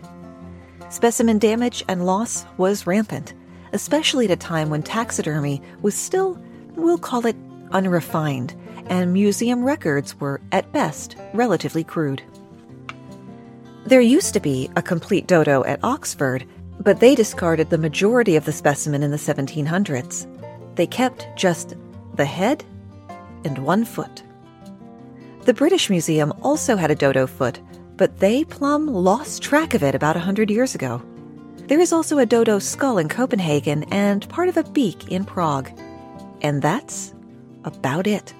Specimen 0.90 1.38
damage 1.38 1.84
and 1.86 2.04
loss 2.04 2.44
was 2.56 2.88
rampant, 2.88 3.34
especially 3.72 4.24
at 4.24 4.32
a 4.32 4.36
time 4.36 4.68
when 4.68 4.82
taxidermy 4.82 5.62
was 5.80 5.94
still, 5.94 6.36
we'll 6.74 6.98
call 6.98 7.24
it, 7.24 7.36
unrefined, 7.70 8.54
and 8.88 9.12
museum 9.12 9.64
records 9.64 10.18
were, 10.18 10.40
at 10.52 10.70
best, 10.72 11.16
relatively 11.34 11.84
crude. 11.84 12.22
There 13.86 14.00
used 14.00 14.34
to 14.34 14.40
be 14.40 14.70
a 14.76 14.82
complete 14.82 15.26
dodo 15.26 15.64
at 15.64 15.82
Oxford, 15.82 16.46
but 16.80 17.00
they 17.00 17.14
discarded 17.14 17.70
the 17.70 17.78
majority 17.78 18.36
of 18.36 18.44
the 18.44 18.52
specimen 18.52 19.02
in 19.02 19.10
the 19.10 19.16
1700s. 19.16 20.26
They 20.76 20.86
kept 20.86 21.26
just 21.36 21.74
the 22.14 22.24
head 22.24 22.64
and 23.44 23.58
one 23.58 23.84
foot. 23.84 24.22
The 25.44 25.54
British 25.54 25.88
Museum 25.88 26.32
also 26.42 26.76
had 26.76 26.90
a 26.90 26.94
dodo 26.94 27.26
foot, 27.26 27.60
but 27.96 28.18
they 28.18 28.44
plumb 28.44 28.86
lost 28.86 29.42
track 29.42 29.74
of 29.74 29.82
it 29.82 29.94
about 29.94 30.16
a 30.16 30.20
hundred 30.20 30.50
years 30.50 30.74
ago. 30.74 31.02
There 31.68 31.80
is 31.80 31.92
also 31.92 32.18
a 32.18 32.26
dodo 32.26 32.58
skull 32.58 32.98
in 32.98 33.08
Copenhagen 33.08 33.84
and 33.92 34.28
part 34.28 34.48
of 34.48 34.56
a 34.56 34.64
beak 34.64 35.10
in 35.10 35.24
Prague. 35.24 35.70
And 36.42 36.62
that's 36.62 37.14
about 37.64 38.06
it. 38.06 38.32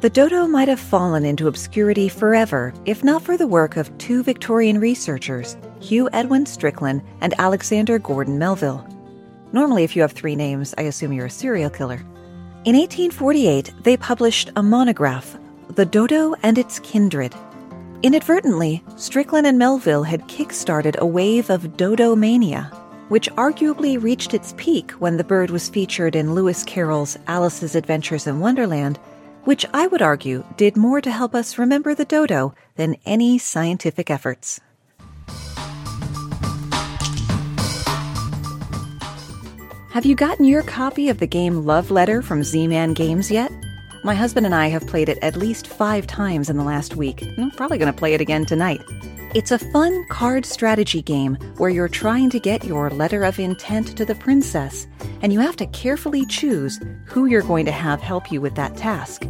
The 0.00 0.10
dodo 0.10 0.46
might 0.46 0.68
have 0.68 0.78
fallen 0.78 1.24
into 1.24 1.48
obscurity 1.48 2.08
forever 2.08 2.72
if 2.84 3.02
not 3.02 3.20
for 3.20 3.36
the 3.36 3.48
work 3.48 3.76
of 3.76 3.96
two 3.98 4.22
Victorian 4.22 4.78
researchers, 4.78 5.56
Hugh 5.80 6.08
Edwin 6.12 6.46
Strickland 6.46 7.02
and 7.20 7.34
Alexander 7.40 7.98
Gordon 7.98 8.38
Melville. 8.38 8.86
Normally, 9.52 9.82
if 9.82 9.96
you 9.96 10.02
have 10.02 10.12
three 10.12 10.36
names, 10.36 10.72
I 10.78 10.82
assume 10.82 11.12
you're 11.12 11.26
a 11.26 11.30
serial 11.30 11.68
killer. 11.68 12.00
In 12.64 12.76
1848, 12.76 13.72
they 13.82 13.96
published 13.96 14.52
a 14.54 14.62
monograph, 14.62 15.36
The 15.70 15.86
Dodo 15.86 16.34
and 16.44 16.58
Its 16.58 16.78
Kindred. 16.78 17.34
Inadvertently, 18.04 18.84
Strickland 18.94 19.48
and 19.48 19.58
Melville 19.58 20.04
had 20.04 20.28
kick-started 20.28 20.94
a 21.00 21.06
wave 21.06 21.50
of 21.50 21.76
dodo 21.76 22.14
mania, 22.14 22.70
which 23.08 23.32
arguably 23.32 24.00
reached 24.00 24.32
its 24.32 24.54
peak 24.56 24.92
when 24.92 25.16
the 25.16 25.24
bird 25.24 25.50
was 25.50 25.68
featured 25.68 26.14
in 26.14 26.36
Lewis 26.36 26.62
Carroll's 26.62 27.18
Alice's 27.26 27.74
Adventures 27.74 28.28
in 28.28 28.38
Wonderland 28.38 29.00
which 29.44 29.66
I 29.72 29.86
would 29.86 30.02
argue 30.02 30.44
did 30.56 30.76
more 30.76 31.00
to 31.00 31.10
help 31.10 31.34
us 31.34 31.58
remember 31.58 31.94
the 31.94 32.04
dodo 32.04 32.54
than 32.76 32.96
any 33.04 33.38
scientific 33.38 34.10
efforts. 34.10 34.60
Have 39.90 40.06
you 40.06 40.14
gotten 40.14 40.44
your 40.44 40.62
copy 40.62 41.08
of 41.08 41.18
the 41.18 41.26
game 41.26 41.64
Love 41.64 41.90
Letter 41.90 42.22
from 42.22 42.44
Z 42.44 42.68
Man 42.68 42.92
Games 42.92 43.30
yet? 43.30 43.50
My 44.04 44.14
husband 44.14 44.46
and 44.46 44.54
I 44.54 44.68
have 44.68 44.86
played 44.86 45.08
it 45.08 45.18
at 45.22 45.36
least 45.36 45.66
five 45.66 46.06
times 46.06 46.48
in 46.48 46.56
the 46.56 46.62
last 46.62 46.94
week. 46.94 47.22
and 47.22 47.40
I'm 47.40 47.50
probably 47.50 47.78
going 47.78 47.92
to 47.92 47.98
play 47.98 48.14
it 48.14 48.20
again 48.20 48.46
tonight. 48.46 48.80
It's 49.34 49.50
a 49.50 49.58
fun 49.58 50.06
card 50.06 50.46
strategy 50.46 51.02
game 51.02 51.34
where 51.58 51.68
you're 51.68 51.86
trying 51.86 52.30
to 52.30 52.40
get 52.40 52.64
your 52.64 52.88
letter 52.88 53.24
of 53.24 53.38
intent 53.38 53.94
to 53.98 54.06
the 54.06 54.14
princess, 54.14 54.86
and 55.20 55.34
you 55.34 55.40
have 55.40 55.56
to 55.56 55.66
carefully 55.66 56.24
choose 56.24 56.80
who 57.04 57.26
you're 57.26 57.42
going 57.42 57.66
to 57.66 57.70
have 57.70 58.00
help 58.00 58.32
you 58.32 58.40
with 58.40 58.54
that 58.54 58.74
task. 58.78 59.24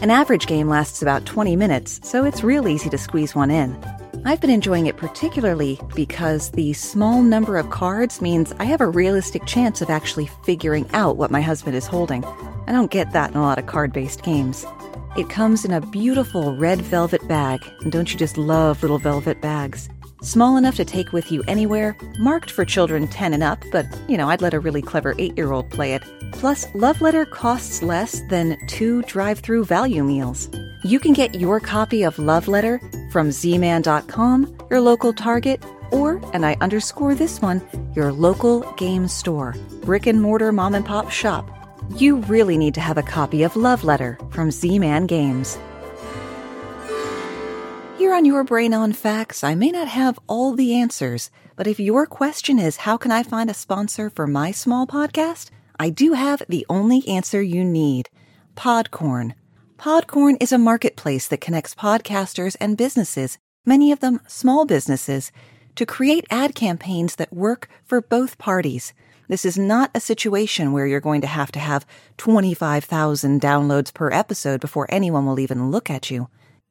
An 0.00 0.08
average 0.08 0.46
game 0.46 0.66
lasts 0.66 1.02
about 1.02 1.26
20 1.26 1.56
minutes, 1.56 2.00
so 2.02 2.24
it's 2.24 2.42
real 2.42 2.68
easy 2.68 2.88
to 2.88 2.96
squeeze 2.96 3.34
one 3.34 3.50
in. 3.50 3.76
I've 4.24 4.40
been 4.40 4.48
enjoying 4.48 4.86
it 4.86 4.96
particularly 4.96 5.78
because 5.94 6.50
the 6.52 6.72
small 6.72 7.20
number 7.20 7.58
of 7.58 7.68
cards 7.68 8.22
means 8.22 8.54
I 8.58 8.64
have 8.64 8.80
a 8.80 8.88
realistic 8.88 9.44
chance 9.44 9.82
of 9.82 9.90
actually 9.90 10.30
figuring 10.42 10.88
out 10.94 11.18
what 11.18 11.30
my 11.30 11.42
husband 11.42 11.76
is 11.76 11.86
holding. 11.86 12.24
I 12.66 12.72
don't 12.72 12.90
get 12.90 13.12
that 13.12 13.32
in 13.32 13.36
a 13.36 13.42
lot 13.42 13.58
of 13.58 13.66
card 13.66 13.92
based 13.92 14.22
games. 14.22 14.64
It 15.18 15.28
comes 15.28 15.66
in 15.66 15.70
a 15.70 15.82
beautiful 15.82 16.56
red 16.56 16.80
velvet 16.80 17.28
bag, 17.28 17.60
and 17.82 17.92
don't 17.92 18.10
you 18.10 18.18
just 18.18 18.38
love 18.38 18.80
little 18.80 18.98
velvet 18.98 19.42
bags? 19.42 19.90
Small 20.22 20.56
enough 20.56 20.76
to 20.76 20.84
take 20.84 21.12
with 21.12 21.32
you 21.32 21.42
anywhere, 21.48 21.96
marked 22.18 22.50
for 22.50 22.64
children 22.64 23.08
10 23.08 23.32
and 23.32 23.42
up, 23.42 23.64
but 23.72 23.86
you 24.08 24.16
know, 24.16 24.28
I'd 24.28 24.42
let 24.42 24.54
a 24.54 24.60
really 24.60 24.82
clever 24.82 25.14
8 25.18 25.36
year 25.36 25.52
old 25.52 25.70
play 25.70 25.94
it. 25.94 26.02
Plus, 26.32 26.66
Love 26.74 27.00
Letter 27.00 27.24
costs 27.24 27.82
less 27.82 28.20
than 28.28 28.58
two 28.66 29.02
drive 29.02 29.40
through 29.40 29.64
value 29.64 30.04
meals. 30.04 30.48
You 30.84 30.98
can 30.98 31.12
get 31.12 31.34
your 31.34 31.60
copy 31.60 32.02
of 32.02 32.18
Love 32.18 32.48
Letter 32.48 32.80
from 33.12 33.30
zman.com, 33.30 34.56
your 34.70 34.80
local 34.80 35.12
Target, 35.12 35.62
or, 35.90 36.20
and 36.32 36.46
I 36.46 36.56
underscore 36.60 37.14
this 37.14 37.40
one, 37.40 37.60
your 37.94 38.12
local 38.12 38.60
game 38.72 39.08
store, 39.08 39.54
brick 39.82 40.06
and 40.06 40.20
mortar 40.22 40.52
mom 40.52 40.74
and 40.74 40.86
pop 40.86 41.10
shop 41.10 41.50
you 41.96 42.16
really 42.16 42.56
need 42.56 42.74
to 42.74 42.80
have 42.80 42.98
a 42.98 43.02
copy 43.02 43.42
of 43.42 43.56
Love 43.56 43.82
Letter 43.84 44.18
from 44.30 44.50
Z 44.50 44.78
Man 44.78 45.06
Games. 45.06 45.58
Here 48.00 48.14
on 48.14 48.24
Your 48.24 48.44
Brain 48.44 48.72
on 48.72 48.94
Facts, 48.94 49.44
I 49.44 49.54
may 49.54 49.70
not 49.70 49.86
have 49.86 50.18
all 50.26 50.54
the 50.54 50.74
answers, 50.74 51.30
but 51.54 51.66
if 51.66 51.78
your 51.78 52.06
question 52.06 52.58
is 52.58 52.78
how 52.88 52.96
can 52.96 53.10
I 53.10 53.22
find 53.22 53.50
a 53.50 53.52
sponsor 53.52 54.08
for 54.08 54.26
my 54.26 54.52
small 54.52 54.86
podcast, 54.86 55.50
I 55.78 55.90
do 55.90 56.14
have 56.14 56.42
the 56.48 56.64
only 56.70 57.06
answer 57.06 57.42
you 57.42 57.62
need 57.62 58.08
Podcorn. 58.56 59.34
Podcorn 59.78 60.38
is 60.42 60.50
a 60.50 60.56
marketplace 60.56 61.28
that 61.28 61.42
connects 61.42 61.74
podcasters 61.74 62.56
and 62.58 62.78
businesses, 62.78 63.36
many 63.66 63.92
of 63.92 64.00
them 64.00 64.22
small 64.26 64.64
businesses, 64.64 65.30
to 65.74 65.84
create 65.84 66.24
ad 66.30 66.54
campaigns 66.54 67.16
that 67.16 67.34
work 67.34 67.68
for 67.84 68.00
both 68.00 68.38
parties. 68.38 68.94
This 69.28 69.44
is 69.44 69.58
not 69.58 69.90
a 69.94 70.00
situation 70.00 70.72
where 70.72 70.86
you're 70.86 71.00
going 71.00 71.20
to 71.20 71.26
have 71.26 71.52
to 71.52 71.58
have 71.58 71.84
25,000 72.16 73.42
downloads 73.42 73.92
per 73.92 74.10
episode 74.10 74.62
before 74.62 74.86
anyone 74.88 75.26
will 75.26 75.38
even 75.38 75.70
look 75.70 75.90
at 75.90 76.10
you. 76.10 76.30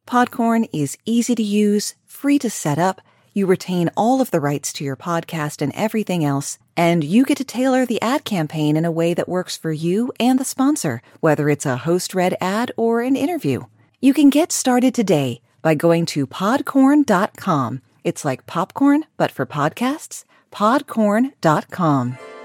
Podcorn 0.10 0.68
is 0.74 0.98
easy 1.06 1.36
to 1.36 1.44
use, 1.44 1.94
free 2.04 2.40
to 2.40 2.50
set 2.50 2.80
up. 2.80 3.00
You 3.32 3.46
retain 3.46 3.92
all 3.96 4.22
of 4.22 4.32
the 4.32 4.40
rights 4.40 4.74
to 4.74 4.84
your 4.84 4.96
podcast 4.96 5.62
and 5.62 5.72
everything 5.76 6.26
else, 6.26 6.58
and 6.76 7.04
you 7.04 7.24
get 7.24 7.38
to 7.38 7.44
tailor 7.44 7.86
the 7.86 8.02
ad 8.02 8.26
campaign 8.26 8.76
in 8.76 8.86
a 8.86 8.92
way 8.92 9.14
that 9.14 9.30
works 9.30 9.56
for 9.56 9.72
you 9.72 10.12
and 10.20 10.40
the 10.40 10.44
sponsor, 10.44 11.04
whether 11.20 11.48
it's 11.48 11.68
a 11.68 11.78
host 11.78 12.16
read 12.16 12.36
ad 12.42 12.72
or 12.76 13.02
an 13.02 13.16
interview. 13.16 13.66
You 14.02 14.16
can 14.16 14.32
get 14.32 14.52
started 14.52 14.96
today 14.96 15.42
by 15.62 15.76
going 15.76 16.08
to 16.08 16.26
podcorn.com. 16.26 17.82
It's 18.04 18.26
like 18.26 18.48
popcorn, 18.48 19.04
but 19.16 19.30
for 19.30 19.46
podcasts. 19.46 20.26
Podcorn.com. 20.52 22.39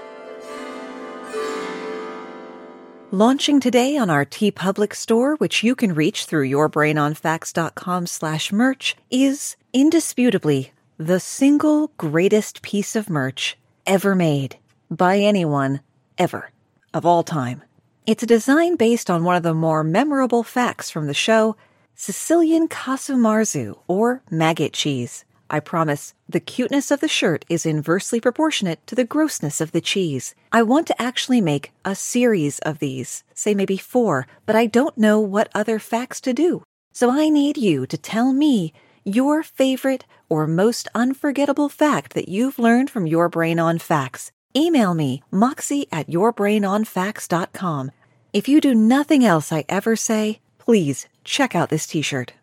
Launching 3.15 3.61
today 3.61 3.95
on 3.95 4.09
our 4.09 4.25
TeePublic 4.25 4.93
store, 4.93 5.37
which 5.37 5.63
you 5.63 5.73
can 5.73 5.95
reach 5.95 6.25
through 6.25 6.49
yourbrainonfacts.com 6.49 8.07
slash 8.07 8.51
merch, 8.51 8.97
is 9.09 9.55
indisputably 9.71 10.73
the 10.97 11.21
single 11.21 11.93
greatest 11.95 12.61
piece 12.61 12.93
of 12.93 13.09
merch 13.09 13.55
ever 13.85 14.15
made 14.15 14.57
by 14.91 15.19
anyone 15.19 15.79
ever 16.17 16.51
of 16.93 17.05
all 17.05 17.23
time. 17.23 17.63
It's 18.05 18.23
a 18.23 18.25
design 18.25 18.75
based 18.75 19.09
on 19.09 19.23
one 19.23 19.37
of 19.37 19.43
the 19.43 19.53
more 19.53 19.81
memorable 19.81 20.43
facts 20.43 20.91
from 20.91 21.07
the 21.07 21.13
show, 21.13 21.55
Sicilian 21.95 22.67
casu 22.67 23.15
marzu, 23.15 23.79
or 23.87 24.23
maggot 24.29 24.73
cheese. 24.73 25.23
I 25.49 25.59
promise 25.59 26.13
the 26.27 26.39
cuteness 26.39 26.91
of 26.91 27.01
the 27.01 27.07
shirt 27.07 27.45
is 27.49 27.65
inversely 27.65 28.19
proportionate 28.19 28.85
to 28.87 28.95
the 28.95 29.05
grossness 29.05 29.61
of 29.61 29.71
the 29.71 29.81
cheese. 29.81 30.33
I 30.51 30.63
want 30.63 30.87
to 30.87 31.01
actually 31.01 31.41
make 31.41 31.71
a 31.83 31.95
series 31.95 32.59
of 32.59 32.79
these, 32.79 33.23
say 33.33 33.53
maybe 33.53 33.77
four, 33.77 34.27
but 34.45 34.55
I 34.55 34.65
don't 34.65 34.97
know 34.97 35.19
what 35.19 35.49
other 35.53 35.79
facts 35.79 36.19
to 36.21 36.33
do. 36.33 36.63
So 36.91 37.11
I 37.11 37.29
need 37.29 37.57
you 37.57 37.85
to 37.87 37.97
tell 37.97 38.33
me 38.33 38.73
your 39.03 39.43
favorite 39.43 40.05
or 40.29 40.47
most 40.47 40.87
unforgettable 40.95 41.69
fact 41.69 42.13
that 42.13 42.29
you've 42.29 42.57
learned 42.57 42.89
from 42.89 43.05
Your 43.05 43.29
Brain 43.29 43.59
on 43.59 43.77
Facts. 43.77 44.31
Email 44.55 44.93
me, 44.93 45.21
moxie 45.29 45.87
at 45.91 46.07
yourbrainonfacts.com. 46.07 47.91
If 48.33 48.47
you 48.47 48.59
do 48.59 48.73
nothing 48.73 49.23
else 49.23 49.51
I 49.51 49.65
ever 49.69 49.95
say, 49.95 50.39
please 50.57 51.07
check 51.23 51.55
out 51.55 51.69
this 51.69 51.85
t-shirt. 51.85 52.33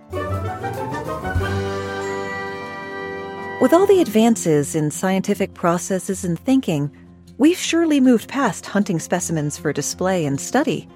With 3.63 3.73
all 3.73 3.87
the 3.87 4.01
advances 4.01 4.75
in 4.75 4.91
scientific 4.91 5.55
processes 5.55 6.25
and 6.25 6.37
thinking, 6.37 6.91
we've 7.39 7.57
surely 7.57 8.01
moved 8.01 8.29
past 8.29 8.67
hunting 8.67 8.99
specimens 8.99 9.57
for 9.57 9.73
display 9.73 10.27
and 10.27 10.41
study. 10.41 10.89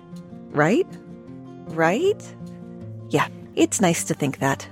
Right? 0.50 0.84
Right? 1.68 2.20
Yeah, 3.08 3.28
it's 3.54 3.80
nice 3.80 4.02
to 4.02 4.14
think 4.14 4.40
that. 4.40 4.68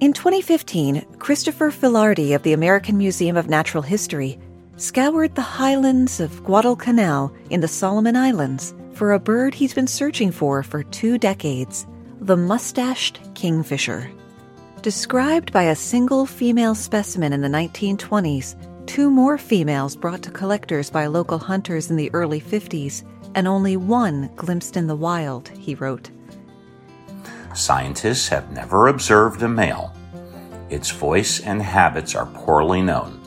In 0.00 0.14
2015, 0.14 1.04
Christopher 1.18 1.70
Filardi 1.70 2.34
of 2.34 2.44
the 2.44 2.54
American 2.54 2.96
Museum 2.96 3.36
of 3.36 3.46
Natural 3.46 3.82
History 3.82 4.38
scoured 4.78 5.34
the 5.34 5.42
highlands 5.42 6.20
of 6.20 6.42
Guadalcanal 6.44 7.30
in 7.50 7.60
the 7.60 7.68
Solomon 7.68 8.16
Islands 8.16 8.74
for 8.94 9.12
a 9.12 9.20
bird 9.20 9.52
he's 9.52 9.74
been 9.74 9.86
searching 9.86 10.32
for 10.32 10.62
for 10.62 10.82
two 10.82 11.18
decades 11.18 11.86
the 12.22 12.38
mustached 12.38 13.20
kingfisher. 13.34 14.10
Described 14.82 15.52
by 15.52 15.64
a 15.64 15.74
single 15.74 16.24
female 16.24 16.72
specimen 16.72 17.32
in 17.32 17.40
the 17.40 17.48
1920s, 17.48 18.54
two 18.86 19.10
more 19.10 19.36
females 19.36 19.96
brought 19.96 20.22
to 20.22 20.30
collectors 20.30 20.88
by 20.88 21.06
local 21.06 21.38
hunters 21.38 21.90
in 21.90 21.96
the 21.96 22.10
early 22.14 22.40
50s, 22.40 23.02
and 23.34 23.48
only 23.48 23.76
one 23.76 24.30
glimpsed 24.36 24.76
in 24.76 24.86
the 24.86 24.94
wild, 24.94 25.48
he 25.48 25.74
wrote. 25.74 26.10
Scientists 27.54 28.28
have 28.28 28.52
never 28.52 28.86
observed 28.86 29.42
a 29.42 29.48
male. 29.48 29.92
Its 30.70 30.92
voice 30.92 31.40
and 31.40 31.60
habits 31.60 32.14
are 32.14 32.26
poorly 32.26 32.80
known. 32.80 33.20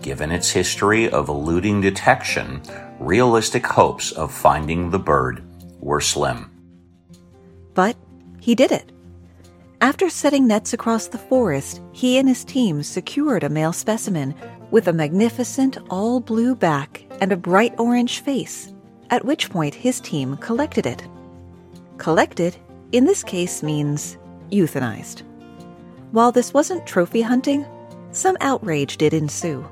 Given 0.00 0.30
its 0.30 0.48
history 0.48 1.10
of 1.10 1.28
eluding 1.28 1.80
detection, 1.80 2.62
realistic 3.00 3.66
hopes 3.66 4.12
of 4.12 4.32
finding 4.32 4.90
the 4.90 5.00
bird 5.00 5.42
were 5.80 6.00
slim. 6.00 6.52
But 7.74 7.96
he 8.40 8.54
did 8.54 8.70
it. 8.70 8.92
After 9.80 10.10
setting 10.10 10.48
nets 10.48 10.72
across 10.72 11.06
the 11.06 11.18
forest, 11.18 11.80
he 11.92 12.18
and 12.18 12.28
his 12.28 12.44
team 12.44 12.82
secured 12.82 13.44
a 13.44 13.48
male 13.48 13.72
specimen 13.72 14.34
with 14.72 14.88
a 14.88 14.92
magnificent 14.92 15.78
all 15.88 16.18
blue 16.18 16.56
back 16.56 17.04
and 17.20 17.30
a 17.30 17.36
bright 17.36 17.78
orange 17.78 18.18
face, 18.20 18.74
at 19.10 19.24
which 19.24 19.50
point 19.50 19.76
his 19.76 20.00
team 20.00 20.36
collected 20.38 20.84
it. 20.84 21.06
Collected, 21.96 22.56
in 22.90 23.04
this 23.04 23.22
case, 23.22 23.62
means 23.62 24.18
euthanized. 24.50 25.22
While 26.10 26.32
this 26.32 26.52
wasn't 26.52 26.84
trophy 26.84 27.22
hunting, 27.22 27.64
some 28.10 28.36
outrage 28.40 28.96
did 28.96 29.14
ensue. 29.14 29.64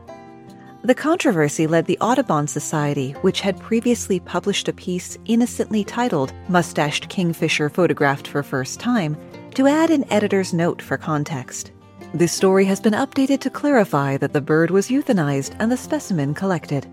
The 0.85 0.95
controversy 0.95 1.67
led 1.67 1.87
the 1.87 1.99
Audubon 1.99 2.47
Society, 2.47 3.11
which 3.23 3.41
had 3.41 3.59
previously 3.59 4.21
published 4.21 4.69
a 4.69 4.73
piece 4.73 5.19
innocently 5.25 5.83
titled 5.83 6.33
Mustached 6.49 7.09
Kingfisher 7.09 7.69
Photographed 7.69 8.29
for 8.29 8.45
First 8.45 8.79
Time, 8.79 9.17
to 9.57 9.67
add 9.67 9.91
an 9.91 10.05
editor's 10.13 10.55
note 10.55 10.81
for 10.81 10.97
context. 10.97 11.73
This 12.15 12.33
story 12.33 12.65
has 12.67 12.79
been 12.79 12.93
updated 12.93 13.41
to 13.41 13.51
clarify 13.51 14.17
that 14.19 14.33
the 14.33 14.41
bird 14.41 14.71
was 14.71 14.89
euthanized 14.89 15.57
and 15.59 15.73
the 15.73 15.77
specimen 15.77 16.35
collected. 16.35 16.87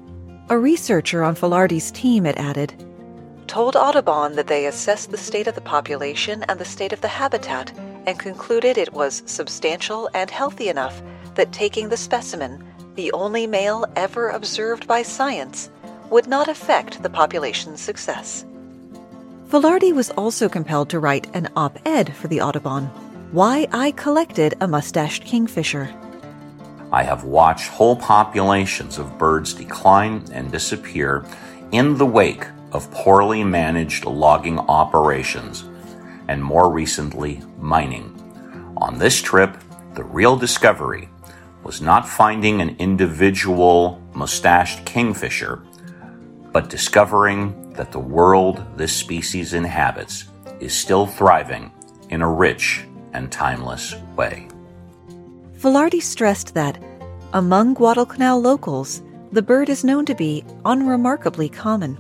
A 0.50 0.58
researcher 0.58 1.24
on 1.24 1.36
Filardi's 1.36 1.92
team, 1.92 2.26
it 2.26 2.38
added, 2.38 2.74
told 3.48 3.76
Audubon 3.76 4.36
that 4.36 4.48
they 4.48 4.66
assessed 4.66 5.12
the 5.12 5.18
state 5.18 5.48
of 5.48 5.56
the 5.56 5.62
population 5.62 6.44
and 6.50 6.60
the 6.60 6.66
state 6.66 6.94
of 6.94 7.02
the 7.02 7.08
habitat 7.08 7.72
and 8.08 8.18
concluded 8.18 8.78
it 8.78 8.94
was 8.94 9.22
substantial 9.26 10.10
and 10.14 10.32
healthy 10.32 10.70
enough 10.70 11.04
that 11.36 11.52
taking 11.52 11.90
the 11.90 11.98
specimen 11.98 12.64
the 12.96 13.12
only 13.12 13.48
male 13.48 13.86
ever 13.96 14.30
observed 14.30 14.88
by 14.88 15.02
science, 15.02 15.70
would 16.10 16.28
not 16.28 16.48
affect 16.48 17.02
the 17.02 17.10
population's 17.10 17.82
success. 17.82 18.46
Filardi 19.54 19.94
was 19.94 20.10
also 20.10 20.50
compelled 20.50 20.90
to 20.90 20.98
write 20.98 21.28
an 21.36 21.48
op 21.56 21.78
ed 21.86 22.16
for 22.16 22.28
the 22.28 22.42
Audubon 22.42 22.86
Why 23.32 23.68
I 23.72 23.92
Collected 23.92 24.56
a 24.60 24.68
Mustached 24.68 25.26
Kingfisher. 25.26 25.94
I 26.92 27.04
have 27.04 27.24
watched 27.24 27.70
whole 27.70 27.96
populations 27.96 28.98
of 28.98 29.20
birds 29.20 29.54
decline 29.54 30.26
and 30.32 30.52
disappear 30.52 31.24
in 31.72 32.00
the 32.00 32.06
wake 32.08 32.48
of 32.72 32.90
poorly 32.90 33.44
managed 33.44 34.06
logging 34.06 34.58
operations 34.58 35.66
and 36.28 36.44
more 36.44 36.72
recently 36.72 37.40
mining. 37.60 38.10
On 38.78 38.98
this 38.98 39.22
trip, 39.22 39.56
the 39.94 40.04
real 40.04 40.36
discovery 40.36 41.10
was 41.64 41.80
not 41.80 42.10
finding 42.10 42.60
an 42.60 42.76
individual 42.80 44.02
mustached 44.16 44.84
kingfisher, 44.84 45.62
but 46.52 46.72
discovering 46.72 47.63
that 47.74 47.92
the 47.92 48.00
world 48.00 48.66
this 48.78 48.94
species 48.94 49.54
inhabits 49.54 50.26
is 50.60 50.74
still 50.74 51.06
thriving 51.06 51.72
in 52.10 52.22
a 52.22 52.30
rich 52.30 52.86
and 53.14 53.32
timeless 53.32 53.96
way. 54.16 54.48
Filardi 55.58 56.02
stressed 56.02 56.54
that, 56.54 56.82
among 57.34 57.74
Guadalcanal 57.74 58.40
locals, 58.40 59.02
the 59.32 59.42
bird 59.42 59.70
is 59.70 59.84
known 59.84 60.06
to 60.06 60.14
be 60.14 60.44
unremarkably 60.66 61.50
common. 61.50 61.98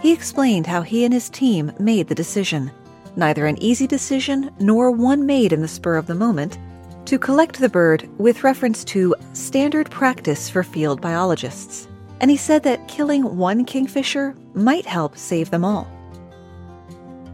He 0.00 0.12
explained 0.12 0.66
how 0.66 0.82
he 0.82 1.04
and 1.04 1.14
his 1.14 1.30
team 1.30 1.72
made 1.78 2.08
the 2.08 2.14
decision, 2.14 2.70
neither 3.16 3.46
an 3.46 3.62
easy 3.62 3.86
decision 3.86 4.50
nor 4.58 4.90
one 4.90 5.24
made 5.24 5.52
in 5.52 5.62
the 5.62 5.68
spur 5.68 5.96
of 5.96 6.06
the 6.06 6.14
moment, 6.14 6.58
to 7.06 7.18
collect 7.18 7.58
the 7.58 7.68
bird 7.68 8.08
with 8.18 8.44
reference 8.44 8.84
to 8.84 9.14
standard 9.32 9.90
practice 9.90 10.48
for 10.50 10.62
field 10.62 11.00
biologists. 11.00 11.88
And 12.22 12.30
he 12.30 12.36
said 12.38 12.62
that 12.62 12.88
killing 12.88 13.36
one 13.36 13.66
kingfisher 13.66 14.34
might 14.54 14.86
help 14.86 15.18
save 15.18 15.50
them 15.50 15.64
all. 15.64 15.86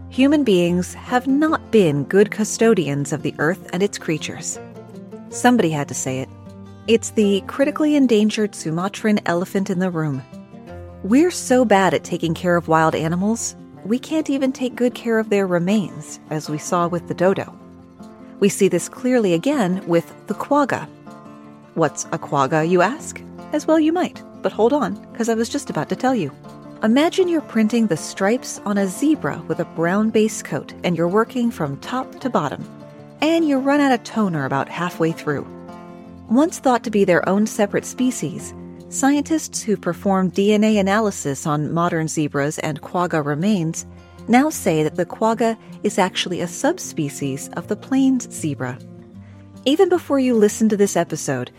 Human 0.09 0.43
beings 0.43 0.95
have 0.95 1.29
not 1.29 1.71
been 1.71 2.03
good 2.05 2.31
custodians 2.33 3.13
of 3.13 3.23
the 3.23 3.35
earth 3.39 3.71
and 3.73 3.83
its 3.83 3.99
creatures. 3.99 4.59
Somebody 5.29 5.71
had 5.71 5.87
to 5.89 5.95
say 5.95 6.19
it. 6.19 6.29
It's 6.89 7.11
the 7.11 7.43
critically 7.43 7.95
endangered 7.95 8.55
Sumatran 8.55 9.21
elephant 9.27 9.69
in 9.69 9.79
the 9.79 9.91
room. 9.91 10.23
We're 11.05 11.31
so 11.31 11.65
bad 11.65 11.95
at 11.95 12.03
taking 12.03 12.35
care 12.35 12.57
of 12.57 12.67
wild 12.67 12.95
animals, 12.95 13.55
we 13.85 13.99
can't 13.99 14.29
even 14.29 14.53
take 14.53 14.75
good 14.75 14.95
care 14.95 15.19
of 15.19 15.31
their 15.31 15.47
remains, 15.47 16.19
as 16.31 16.51
we 16.51 16.59
saw 16.59 16.89
with 16.89 17.09
the 17.09 17.15
dodo. 17.15 17.57
We 18.41 18.49
see 18.49 18.69
this 18.69 18.89
clearly 18.89 19.35
again 19.35 19.87
with 19.87 20.13
the 20.27 20.35
quagga. 20.35 20.89
What's 21.75 22.05
a 22.07 22.19
quagga, 22.19 22.67
you 22.67 22.83
ask? 22.83 23.23
As 23.53 23.67
well 23.67 23.79
you 23.79 23.93
might, 23.93 24.23
but 24.43 24.53
hold 24.53 24.73
on, 24.73 24.95
because 25.13 25.29
I 25.29 25.35
was 25.35 25.49
just 25.49 25.71
about 25.71 25.89
to 25.89 25.97
tell 25.97 26.15
you. 26.15 26.33
Imagine 26.83 27.29
you're 27.29 27.41
printing 27.41 27.89
the 27.89 27.97
stripes 27.97 28.61
on 28.65 28.79
a 28.79 28.87
zebra 28.87 29.43
with 29.49 29.59
a 29.59 29.65
brown 29.65 30.11
base 30.11 30.43
coat 30.43 30.73
and 30.85 30.97
you're 30.97 31.09
working 31.09 31.51
from 31.51 31.77
top 31.79 32.21
to 32.21 32.31
bottom, 32.31 32.65
and 33.21 33.49
you 33.49 33.59
run 33.59 33.81
out 33.81 33.93
of 33.93 34.05
toner 34.05 34.45
about 34.45 34.69
halfway 34.69 35.11
through. 35.11 35.47
Once 36.31 36.59
thought 36.59 36.85
to 36.85 36.91
be 36.91 37.05
their 37.05 37.29
own 37.29 37.47
separate 37.47 37.85
species, 37.85 38.55
scientists 38.91 39.63
who 39.63 39.77
performed 39.77 40.35
DNA 40.35 40.79
analysis 40.79 41.47
on 41.47 41.73
modern 41.73 42.07
zebras 42.07 42.59
and 42.59 42.81
quagga 42.81 43.23
remains 43.23 43.87
now 44.29 44.51
say 44.51 44.83
that 44.83 44.97
the 44.97 45.07
quagga 45.07 45.59
is 45.83 45.99
actually 45.99 46.41
a 46.41 46.47
subspecies 46.47 47.49
of 47.55 47.67
the 47.69 47.77
plains 47.77 48.31
zebra. 48.31 48.79
Even 49.65 49.89
before 49.89 50.21
you 50.21 50.35
listen 50.35 50.69
to 50.69 50.77
this 50.77 50.97
episode, 50.97 51.51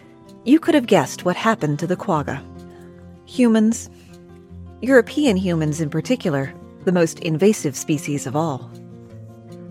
you 0.45 0.59
could 0.59 0.75
have 0.75 0.87
guessed 0.87 1.25
what 1.25 1.35
happened 1.35 1.79
to 1.79 1.87
the 1.87 1.95
quagga. 1.95 2.41
Humans, 3.29 3.91
European 4.81 5.37
humans 5.37 5.81
in 5.81 5.91
particular, 5.91 6.51
the 6.85 6.91
most 6.91 7.19
invasive 7.19 7.75
species 7.75 8.25
of 8.25 8.35
all. 8.35 8.71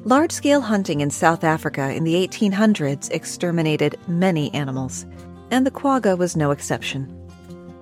Large 0.05 0.31
scale 0.31 0.61
hunting 0.61 1.01
in 1.01 1.11
South 1.11 1.43
Africa 1.43 1.93
in 1.93 2.05
the 2.05 2.15
1800s 2.15 3.11
exterminated 3.11 3.99
many 4.07 4.55
animals, 4.55 5.07
and 5.51 5.67
the 5.67 5.73
quagga 5.73 6.15
was 6.17 6.37
no 6.37 6.53
exception. 6.53 7.13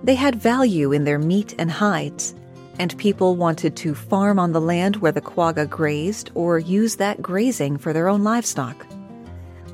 They 0.02 0.14
had 0.14 0.36
value 0.36 0.92
in 0.92 1.04
their 1.04 1.18
meat 1.18 1.54
and 1.58 1.70
hides, 1.70 2.34
and 2.78 2.96
people 2.96 3.36
wanted 3.36 3.76
to 3.76 3.94
farm 3.94 4.38
on 4.38 4.52
the 4.52 4.62
land 4.62 4.96
where 4.96 5.12
the 5.12 5.20
quagga 5.20 5.66
grazed 5.66 6.30
or 6.34 6.58
use 6.58 6.96
that 6.96 7.20
grazing 7.20 7.76
for 7.76 7.92
their 7.92 8.08
own 8.08 8.24
livestock. 8.24 8.86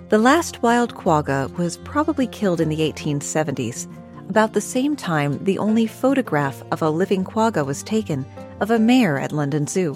The 0.08 0.18
last 0.18 0.64
wild 0.64 0.96
quagga 0.96 1.48
was 1.56 1.76
probably 1.76 2.26
killed 2.26 2.60
in 2.60 2.70
the 2.70 2.92
1870s, 2.92 3.86
about 4.32 4.54
the 4.54 4.60
same 4.60 4.96
time 4.96 5.38
the 5.44 5.58
only 5.58 5.86
photograph 5.86 6.62
of 6.72 6.80
a 6.80 6.88
living 6.88 7.22
quagga 7.22 7.62
was 7.62 7.82
taken 7.82 8.24
of 8.60 8.70
a 8.70 8.78
mare 8.78 9.18
at 9.18 9.30
London 9.30 9.66
Zoo. 9.66 9.94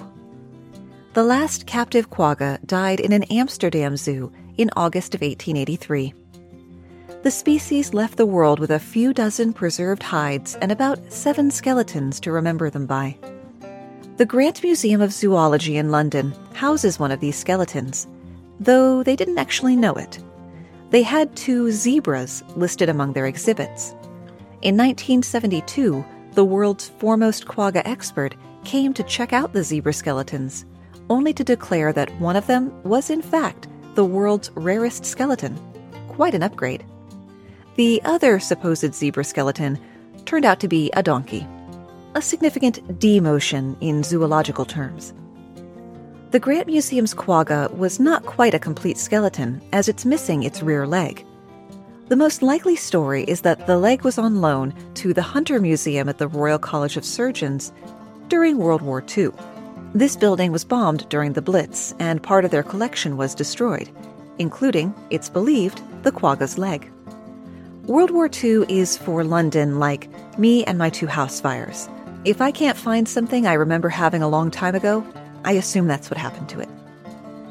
The 1.14 1.25
last 1.25 1.66
captive 1.66 2.11
quagga 2.11 2.59
died 2.66 3.01
in 3.01 3.12
an 3.12 3.25
Amsterdam 3.25 3.96
zoo 3.96 4.31
in 4.59 4.68
August 4.77 5.14
of 5.14 5.22
1883 5.22 6.12
the 7.27 7.31
species 7.33 7.92
left 7.92 8.16
the 8.16 8.25
world 8.25 8.61
with 8.61 8.70
a 8.70 8.79
few 8.79 9.12
dozen 9.12 9.53
preserved 9.53 10.01
hides 10.01 10.55
and 10.62 10.70
about 10.70 11.12
seven 11.12 11.51
skeletons 11.51 12.20
to 12.20 12.31
remember 12.31 12.70
them 12.70 12.87
by. 12.87 13.18
The 14.16 14.25
Grant 14.25 14.62
Museum 14.62 15.01
of 15.01 15.12
Zoology 15.12 15.77
in 15.77 15.90
London 15.90 16.33
houses 16.55 17.01
one 17.01 17.11
of 17.11 17.18
these 17.18 17.35
skeletons, 17.35 18.07
though 18.61 19.03
they 19.03 19.16
didn't 19.16 19.38
actually 19.38 19.75
know 19.75 19.94
it. 19.94 20.20
They 20.90 21.03
had 21.03 21.35
two 21.35 21.72
zebras 21.72 22.44
listed 22.55 22.88
among 22.88 23.14
their 23.14 23.27
exhibits. 23.27 23.92
In 24.67 24.77
1972, 24.77 26.05
the 26.33 26.45
world's 26.45 26.89
foremost 26.89 27.47
quagga 27.47 27.87
expert 27.87 28.35
came 28.65 28.93
to 28.95 29.05
check 29.05 29.33
out 29.33 29.53
the 29.53 29.63
zebra 29.63 29.93
skeletons, 29.93 30.67
only 31.09 31.33
to 31.35 31.45
declare 31.45 31.93
that 31.93 32.11
one 32.21 32.35
of 32.35 32.49
them 32.49 32.73
was, 32.83 33.09
in 33.09 33.23
fact, 33.23 33.69
the 33.95 34.05
world's 34.05 34.51
rarest 34.57 35.07
skeleton. 35.07 35.57
Quite 36.09 36.35
an 36.35 36.43
upgrade. 36.43 36.85
The 37.77 38.03
other 38.05 38.41
supposed 38.41 38.93
zebra 38.93 39.23
skeleton 39.23 39.79
turned 40.25 40.45
out 40.45 40.59
to 40.59 40.67
be 40.67 40.91
a 40.95 41.03
donkey, 41.03 41.47
a 42.17 42.21
significant 42.21 42.99
demotion 42.99 43.77
in 43.81 44.03
zoological 44.03 44.64
terms. 44.64 45.14
The 46.33 46.41
Grant 46.41 46.67
Museum's 46.67 47.14
quagga 47.14 47.73
was 47.73 48.01
not 48.01 48.27
quite 48.27 48.53
a 48.53 48.59
complete 48.59 48.99
skeleton, 48.99 49.62
as 49.73 49.89
it's 49.89 50.05
missing 50.05 50.43
its 50.43 50.61
rear 50.61 50.89
leg. 50.89 51.25
The 52.09 52.15
most 52.15 52.41
likely 52.41 52.77
story 52.77 53.25
is 53.25 53.41
that 53.41 53.67
the 53.67 53.77
leg 53.77 54.05
was 54.05 54.17
on 54.17 54.41
loan 54.41 54.73
to 54.95 55.13
the 55.13 55.23
Hunter 55.23 55.59
Museum 55.59 56.09
at 56.09 56.19
the 56.19 56.29
Royal 56.29 56.59
College 56.59 56.97
of 56.97 57.05
Surgeons, 57.05 57.73
during 58.29 58.59
World 58.59 58.81
War 58.81 59.03
II. 59.17 59.31
This 59.93 60.15
building 60.15 60.53
was 60.53 60.65
bombed 60.65 61.09
during 61.09 61.33
the 61.33 61.43
Blitz, 61.43 61.97
and 61.99 62.23
part 62.23 62.45
of 62.45 62.53
their 62.53 62.63
collection 62.63 63.17
was 63.17 63.35
destroyed, 63.35 63.91
including, 64.39 64.95
it's 65.11 65.29
believed, 65.29 65.83
the 66.05 66.13
quagga's 66.13 66.59
leg. 66.59 66.89
World 67.87 68.13
War 68.13 68.31
II 68.33 68.67
is 68.69 68.97
for 68.97 69.25
London 69.25 69.81
like 69.81 70.09
me 70.39 70.63
and 70.63 70.79
my 70.79 70.91
two 70.91 71.09
house 71.09 71.41
fires. 71.41 71.89
If 72.25 72.41
I 72.41 72.53
can't 72.53 72.79
find 72.79 73.09
something 73.09 73.49
I 73.49 73.55
remember 73.55 73.89
having 73.89 74.23
a 74.23 74.29
long 74.29 74.53
time 74.53 74.77
ago, 74.77 75.05
I 75.45 75.53
assume 75.53 75.89
that's 75.89 76.09
what 76.09 76.19
happened 76.19 76.51
to 76.51 76.61
it. 76.61 76.69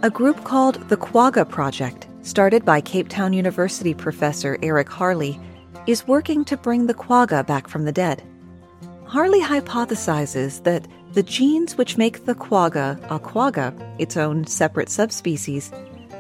A 0.01 0.09
group 0.09 0.45
called 0.45 0.75
the 0.87 0.97
Quagga 0.97 1.43
Project, 1.43 2.07
started 2.25 2.65
by 2.65 2.81
Cape 2.81 3.07
Town 3.07 3.33
University 3.33 3.93
professor 3.93 4.57
Eric 4.63 4.89
Harley, 4.89 5.39
is 5.85 6.07
working 6.07 6.43
to 6.45 6.57
bring 6.57 6.87
the 6.87 6.93
quagga 6.93 7.43
back 7.43 7.67
from 7.67 7.85
the 7.85 7.91
dead. 7.91 8.23
Harley 9.05 9.39
hypothesizes 9.39 10.63
that 10.63 10.87
the 11.13 11.21
genes 11.21 11.77
which 11.77 11.97
make 11.97 12.25
the 12.25 12.33
quagga 12.33 12.99
a 13.11 13.19
quagga, 13.19 13.73
its 13.99 14.17
own 14.17 14.47
separate 14.47 14.89
subspecies, 14.89 15.71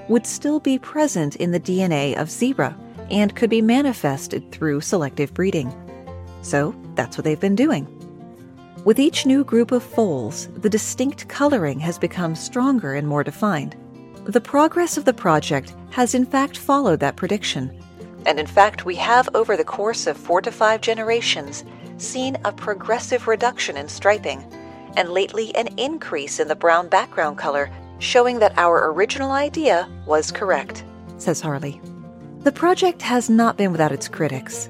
would 0.07 0.27
still 0.27 0.59
be 0.59 0.77
present 0.77 1.35
in 1.37 1.49
the 1.49 1.59
DNA 1.59 2.15
of 2.15 2.29
zebra 2.29 2.77
and 3.09 3.35
could 3.35 3.49
be 3.49 3.61
manifested 3.61 4.51
through 4.51 4.81
selective 4.81 5.33
breeding. 5.33 5.73
So 6.43 6.75
that's 6.93 7.17
what 7.17 7.23
they've 7.23 7.39
been 7.39 7.55
doing. 7.55 7.87
With 8.85 8.99
each 8.99 9.25
new 9.25 9.43
group 9.43 9.71
of 9.71 9.81
foals, 9.81 10.49
the 10.57 10.69
distinct 10.69 11.27
coloring 11.27 11.79
has 11.79 11.97
become 11.97 12.35
stronger 12.35 12.93
and 12.93 13.07
more 13.07 13.23
defined. 13.23 13.75
The 14.25 14.41
progress 14.41 14.97
of 14.97 15.05
the 15.05 15.13
project 15.13 15.75
has 15.91 16.15
in 16.15 16.25
fact 16.25 16.57
followed 16.57 16.99
that 16.99 17.15
prediction. 17.15 17.71
And 18.25 18.39
in 18.39 18.47
fact, 18.47 18.83
we 18.83 18.95
have 18.95 19.29
over 19.35 19.55
the 19.55 19.63
course 19.63 20.07
of 20.07 20.17
four 20.17 20.41
to 20.41 20.51
five 20.51 20.81
generations 20.81 21.63
seen 21.97 22.35
a 22.43 22.51
progressive 22.51 23.27
reduction 23.27 23.77
in 23.77 23.87
striping, 23.87 24.43
and 24.97 25.09
lately 25.09 25.55
an 25.55 25.67
increase 25.77 26.39
in 26.39 26.47
the 26.47 26.55
brown 26.55 26.87
background 26.89 27.37
color, 27.37 27.69
showing 27.99 28.39
that 28.39 28.57
our 28.57 28.91
original 28.91 29.31
idea 29.31 29.87
was 30.07 30.31
correct, 30.31 30.83
says 31.17 31.39
Harley. 31.39 31.79
The 32.39 32.51
project 32.51 33.03
has 33.03 33.29
not 33.29 33.57
been 33.57 33.71
without 33.71 33.91
its 33.91 34.07
critics. 34.07 34.69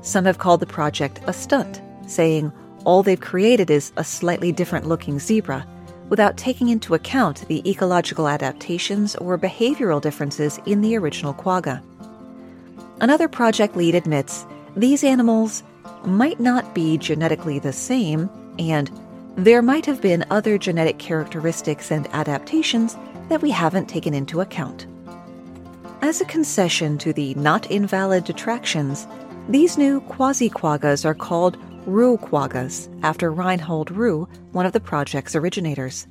Some 0.00 0.24
have 0.24 0.38
called 0.38 0.60
the 0.60 0.66
project 0.66 1.20
a 1.26 1.32
stunt, 1.34 1.82
saying 2.06 2.52
all 2.84 3.02
they've 3.02 3.20
created 3.20 3.70
is 3.70 3.92
a 3.98 4.04
slightly 4.04 4.50
different 4.50 4.86
looking 4.86 5.18
zebra, 5.18 5.66
without 6.08 6.36
taking 6.36 6.68
into 6.68 6.94
account 6.94 7.46
the 7.48 7.68
ecological 7.68 8.28
adaptations 8.28 9.16
or 9.16 9.38
behavioral 9.38 10.00
differences 10.00 10.58
in 10.66 10.80
the 10.80 10.96
original 10.96 11.32
quagga. 11.32 11.82
Another 13.00 13.28
project 13.28 13.76
lead 13.76 13.94
admits 13.94 14.46
these 14.76 15.04
animals 15.04 15.62
might 16.04 16.40
not 16.40 16.74
be 16.74 16.98
genetically 16.98 17.58
the 17.58 17.72
same, 17.72 18.28
and 18.58 18.90
there 19.36 19.62
might 19.62 19.86
have 19.86 20.00
been 20.00 20.24
other 20.30 20.58
genetic 20.58 20.98
characteristics 20.98 21.90
and 21.90 22.06
adaptations 22.14 22.96
that 23.28 23.42
we 23.42 23.50
haven't 23.50 23.88
taken 23.88 24.14
into 24.14 24.40
account. 24.40 24.86
As 26.02 26.20
a 26.20 26.26
concession 26.26 26.98
to 26.98 27.12
the 27.12 27.34
not 27.34 27.70
invalid 27.70 28.24
detractions, 28.24 29.06
these 29.48 29.78
new 29.78 30.00
quasi 30.02 30.50
quaggas 30.50 31.04
are 31.04 31.14
called 31.14 31.56
Rue 31.86 32.16
quaggas, 32.16 32.88
after 33.02 33.30
Reinhold 33.30 33.90
Rue, 33.90 34.26
one 34.52 34.64
of 34.64 34.72
the 34.72 34.80
project's 34.80 35.36
originators. 35.36 36.06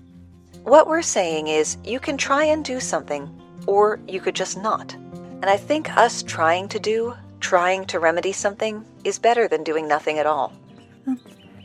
What 0.63 0.87
we're 0.87 1.01
saying 1.01 1.47
is 1.47 1.77
you 1.83 1.99
can 1.99 2.15
try 2.15 2.45
and 2.45 2.63
do 2.63 2.79
something, 2.79 3.29
or 3.65 3.99
you 4.07 4.21
could 4.21 4.35
just 4.35 4.57
not. 4.57 4.93
And 4.93 5.45
I 5.45 5.57
think 5.57 5.97
us 5.97 6.23
trying 6.23 6.69
to 6.69 6.79
do, 6.79 7.15
trying 7.39 7.85
to 7.85 7.99
remedy 7.99 8.31
something, 8.31 8.85
is 9.03 9.19
better 9.19 9.47
than 9.47 9.63
doing 9.63 9.87
nothing 9.87 10.19
at 10.19 10.25
all. 10.25 10.53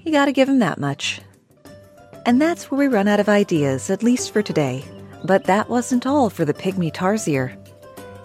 You 0.04 0.12
gotta 0.12 0.32
give 0.32 0.48
him 0.48 0.58
that 0.60 0.78
much. 0.78 1.20
And 2.24 2.40
that's 2.40 2.70
where 2.70 2.78
we 2.78 2.88
run 2.88 3.08
out 3.08 3.20
of 3.20 3.28
ideas, 3.28 3.90
at 3.90 4.02
least 4.02 4.32
for 4.32 4.42
today. 4.42 4.84
But 5.24 5.44
that 5.44 5.68
wasn't 5.68 6.06
all 6.06 6.30
for 6.30 6.44
the 6.44 6.54
pygmy 6.54 6.92
tarsier. 6.92 7.56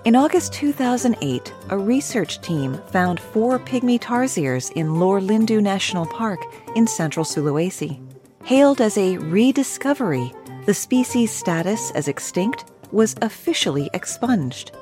In 0.05 0.17
August 0.17 0.51
2008, 0.51 1.53
a 1.69 1.77
research 1.77 2.41
team 2.41 2.77
found 2.87 3.21
four 3.21 3.57
pygmy 3.57 3.97
tarsiers 3.97 4.69
in 4.73 4.99
Lore 4.99 5.21
Lindu 5.21 5.63
National 5.63 6.05
Park 6.05 6.41
in 6.75 6.85
central 6.85 7.25
Sulawesi. 7.25 8.05
Hailed 8.43 8.81
as 8.81 8.97
a 8.97 9.17
rediscovery, 9.19 10.33
the 10.65 10.73
species' 10.73 11.31
status 11.31 11.91
as 11.91 12.09
extinct 12.09 12.65
was 12.91 13.15
officially 13.21 13.89
expunged. 13.93 14.73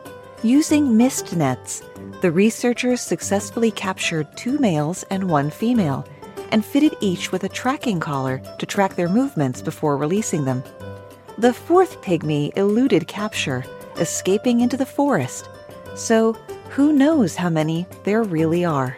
Using 0.42 0.98
mist 0.98 1.36
nets, 1.36 1.84
the 2.22 2.32
researchers 2.32 3.00
successfully 3.00 3.70
captured 3.70 4.36
two 4.36 4.58
males 4.58 5.04
and 5.12 5.30
one 5.30 5.52
female 5.52 6.04
and 6.50 6.66
fitted 6.66 6.98
each 7.00 7.32
with 7.32 7.44
a 7.44 7.50
tracking 7.50 8.00
collar 8.00 8.42
to 8.58 8.66
track 8.66 8.96
their 8.96 9.08
movements 9.08 9.62
before 9.62 9.98
releasing 9.98 10.46
them. 10.46 10.64
The 11.38 11.54
fourth 11.54 12.02
pygmy 12.02 12.58
eluded 12.58 13.08
capture 13.08 13.64
escaping 13.98 14.62
into 14.62 14.78
the 14.78 14.86
forest. 14.86 15.50
So, 15.96 16.34
who 16.70 16.94
knows 16.94 17.36
how 17.36 17.50
many 17.50 17.86
there 18.04 18.24
really 18.24 18.64
are? 18.64 18.96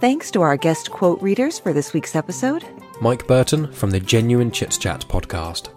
Thanks 0.00 0.30
to 0.32 0.42
our 0.42 0.56
guest 0.56 0.90
quote 0.90 1.22
readers 1.22 1.58
for 1.58 1.72
this 1.72 1.94
week's 1.94 2.14
episode 2.14 2.64
Mike 3.00 3.26
Burton 3.26 3.72
from 3.72 3.90
the 3.90 4.00
Genuine 4.00 4.50
Chit 4.50 4.76
Chat 4.80 5.06
podcast, 5.08 5.68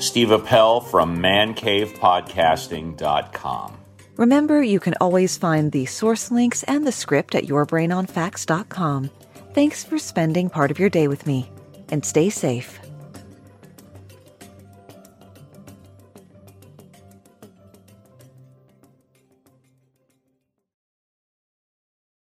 Steve 0.00 0.30
Appel 0.30 0.80
from 0.80 1.18
mancavepodcasting.com. 1.18 3.76
Remember, 4.16 4.62
you 4.62 4.80
can 4.80 4.94
always 5.00 5.36
find 5.36 5.72
the 5.72 5.86
source 5.86 6.30
links 6.30 6.62
and 6.64 6.86
the 6.86 6.92
script 6.92 7.34
at 7.34 7.44
yourbrainonfacts.com. 7.44 9.10
Thanks 9.54 9.84
for 9.84 9.98
spending 9.98 10.50
part 10.50 10.70
of 10.70 10.78
your 10.78 10.90
day 10.90 11.08
with 11.08 11.26
me, 11.26 11.50
and 11.90 12.04
stay 12.04 12.30
safe. 12.30 12.78